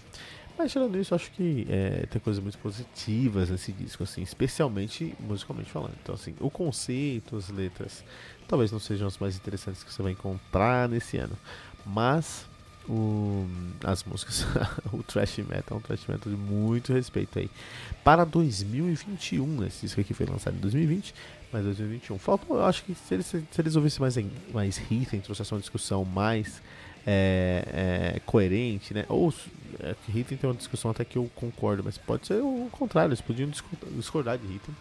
Mas 0.60 0.74
tirando 0.74 1.00
isso, 1.00 1.16
acho 1.16 1.32
que 1.32 1.66
é, 1.70 2.06
tem 2.08 2.20
coisas 2.20 2.44
muito 2.44 2.58
positivas 2.58 3.50
nesse 3.50 3.72
disco, 3.72 4.04
assim, 4.04 4.22
especialmente 4.22 5.16
musicalmente 5.18 5.72
falando. 5.72 5.96
Então, 6.04 6.14
assim, 6.14 6.36
o 6.38 6.50
conceito, 6.50 7.38
as 7.38 7.48
letras, 7.48 8.04
talvez 8.46 8.70
não 8.70 8.78
sejam 8.78 9.08
as 9.08 9.18
mais 9.18 9.38
interessantes 9.38 9.86
que 9.86 9.94
você 9.94 10.04
vai 10.04 10.12
encontrar 10.12 10.90
nesse 10.90 11.16
ano. 11.16 11.38
Mas 11.86 12.46
o, 12.90 13.48
as 13.86 14.04
músicas, 14.04 14.46
o 14.92 15.02
thrash 15.02 15.38
metal, 15.38 15.78
um 15.78 15.82
thrash 15.82 16.06
metal 16.10 16.30
de 16.30 16.38
muito 16.38 16.92
respeito 16.92 17.40
aí. 17.40 17.50
Para 18.04 18.26
2021, 18.26 19.62
né? 19.62 19.68
Esse 19.68 19.86
disco 19.86 20.02
aqui 20.02 20.14
foi 20.14 20.26
lançado 20.26 20.58
em 20.58 20.60
2020, 20.60 21.16
mas 21.54 21.64
2021. 21.64 22.20
Falta, 22.20 22.46
eu 22.50 22.66
acho 22.66 22.84
que 22.84 22.94
se 22.94 23.14
eles, 23.14 23.28
se 23.28 23.46
eles 23.58 23.78
ouvissem 23.78 24.02
mais, 24.02 24.18
mais 24.54 24.78
hit, 24.78 25.20
trouxessem 25.22 25.56
uma 25.56 25.62
discussão 25.62 26.04
mais 26.04 26.62
é, 27.06 28.14
é, 28.16 28.20
coerente, 28.26 28.94
né? 28.94 29.06
Ou 29.08 29.34
é, 29.80 29.96
Hitler 30.08 30.40
tem 30.40 30.50
uma 30.50 30.56
discussão 30.56 30.92
até 30.92 31.04
que 31.06 31.18
eu 31.18 31.30
concordo, 31.36 31.84
mas 31.84 31.98
pode 31.98 32.28
ser 32.28 32.42
o 32.42 32.68
contrário, 32.72 33.10
eles 33.10 33.22
podiam 33.22 33.50
discordar 33.96 34.38
de 34.38 34.46
Hitler 34.46 34.76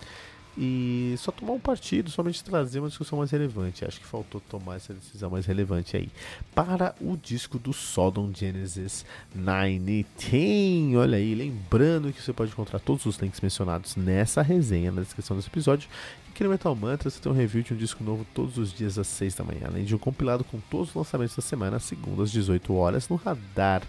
e 0.60 1.14
só 1.18 1.30
tomar 1.30 1.52
um 1.52 1.60
partido, 1.60 2.10
somente 2.10 2.42
trazer 2.42 2.80
uma 2.80 2.88
discussão 2.88 3.18
mais 3.18 3.30
relevante. 3.30 3.84
Acho 3.84 4.00
que 4.00 4.06
faltou 4.06 4.40
tomar 4.40 4.74
essa 4.74 4.92
decisão 4.92 5.30
mais 5.30 5.46
relevante 5.46 5.96
aí. 5.96 6.08
Para 6.52 6.96
o 7.00 7.16
disco 7.16 7.60
do 7.60 7.72
Sodom 7.72 8.32
Genesis 8.34 9.04
19. 9.32 10.96
Olha 10.96 11.16
aí, 11.16 11.32
lembrando 11.36 12.12
que 12.12 12.20
você 12.20 12.32
pode 12.32 12.50
encontrar 12.50 12.80
todos 12.80 13.06
os 13.06 13.18
links 13.18 13.40
mencionados 13.40 13.94
nessa 13.94 14.42
resenha 14.42 14.90
na 14.90 15.02
descrição 15.02 15.36
desse 15.36 15.48
episódio 15.48 15.88
Aqui 16.38 16.44
no 16.44 16.50
Metal 16.50 16.72
Mantra 16.72 17.10
você 17.10 17.18
tem 17.18 17.32
um 17.32 17.34
review 17.34 17.64
de 17.64 17.74
um 17.74 17.76
disco 17.76 18.04
novo 18.04 18.24
todos 18.32 18.58
os 18.58 18.72
dias 18.72 18.96
às 18.96 19.08
6 19.08 19.34
da 19.34 19.42
manhã, 19.42 19.62
além 19.64 19.84
de 19.84 19.92
um 19.92 19.98
compilado 19.98 20.44
com 20.44 20.60
todos 20.70 20.90
os 20.90 20.94
lançamentos 20.94 21.34
da 21.34 21.42
semana, 21.42 21.80
segundo 21.80 22.22
às 22.22 22.30
18 22.30 22.72
horas, 22.76 23.08
no 23.08 23.16
Radar 23.16 23.82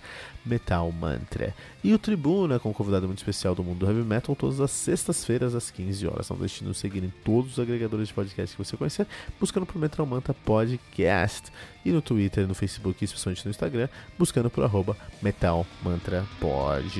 Metal 0.44 0.92
Mantra. 0.92 1.54
E 1.84 1.94
o 1.94 2.00
Tribuna, 2.00 2.58
com 2.58 2.72
um 2.72 2.74
convidado 2.74 3.06
muito 3.06 3.20
especial 3.20 3.54
do 3.54 3.64
mundo 3.64 3.78
do 3.78 3.86
heavy 3.86 4.02
metal, 4.02 4.36
todas 4.36 4.60
as 4.60 4.72
sextas-feiras 4.72 5.54
às 5.54 5.70
15 5.70 6.08
horas. 6.08 6.28
Não 6.28 6.38
deixe 6.38 6.62
de 6.62 6.66
nos 6.66 6.80
seguir 6.80 7.04
em 7.04 7.14
todos 7.24 7.52
os 7.52 7.60
agregadores 7.60 8.08
de 8.08 8.16
podcast 8.16 8.58
que 8.58 8.64
você 8.66 8.76
conhecer, 8.76 9.06
buscando 9.40 9.68
por 9.68 9.78
Metal 9.78 10.04
Mantra 10.08 10.34
Podcast. 10.34 11.52
E 11.86 11.92
no 11.92 12.02
Twitter, 12.02 12.48
no 12.48 12.56
Facebook 12.56 12.98
e 13.00 13.06
especialmente 13.06 13.46
no 13.46 13.52
Instagram, 13.52 13.88
buscando 14.18 14.50
por 14.50 14.64
arroba 14.64 14.98
Metal 15.22 15.68
Mantra 15.84 16.26
Pod. 16.40 17.00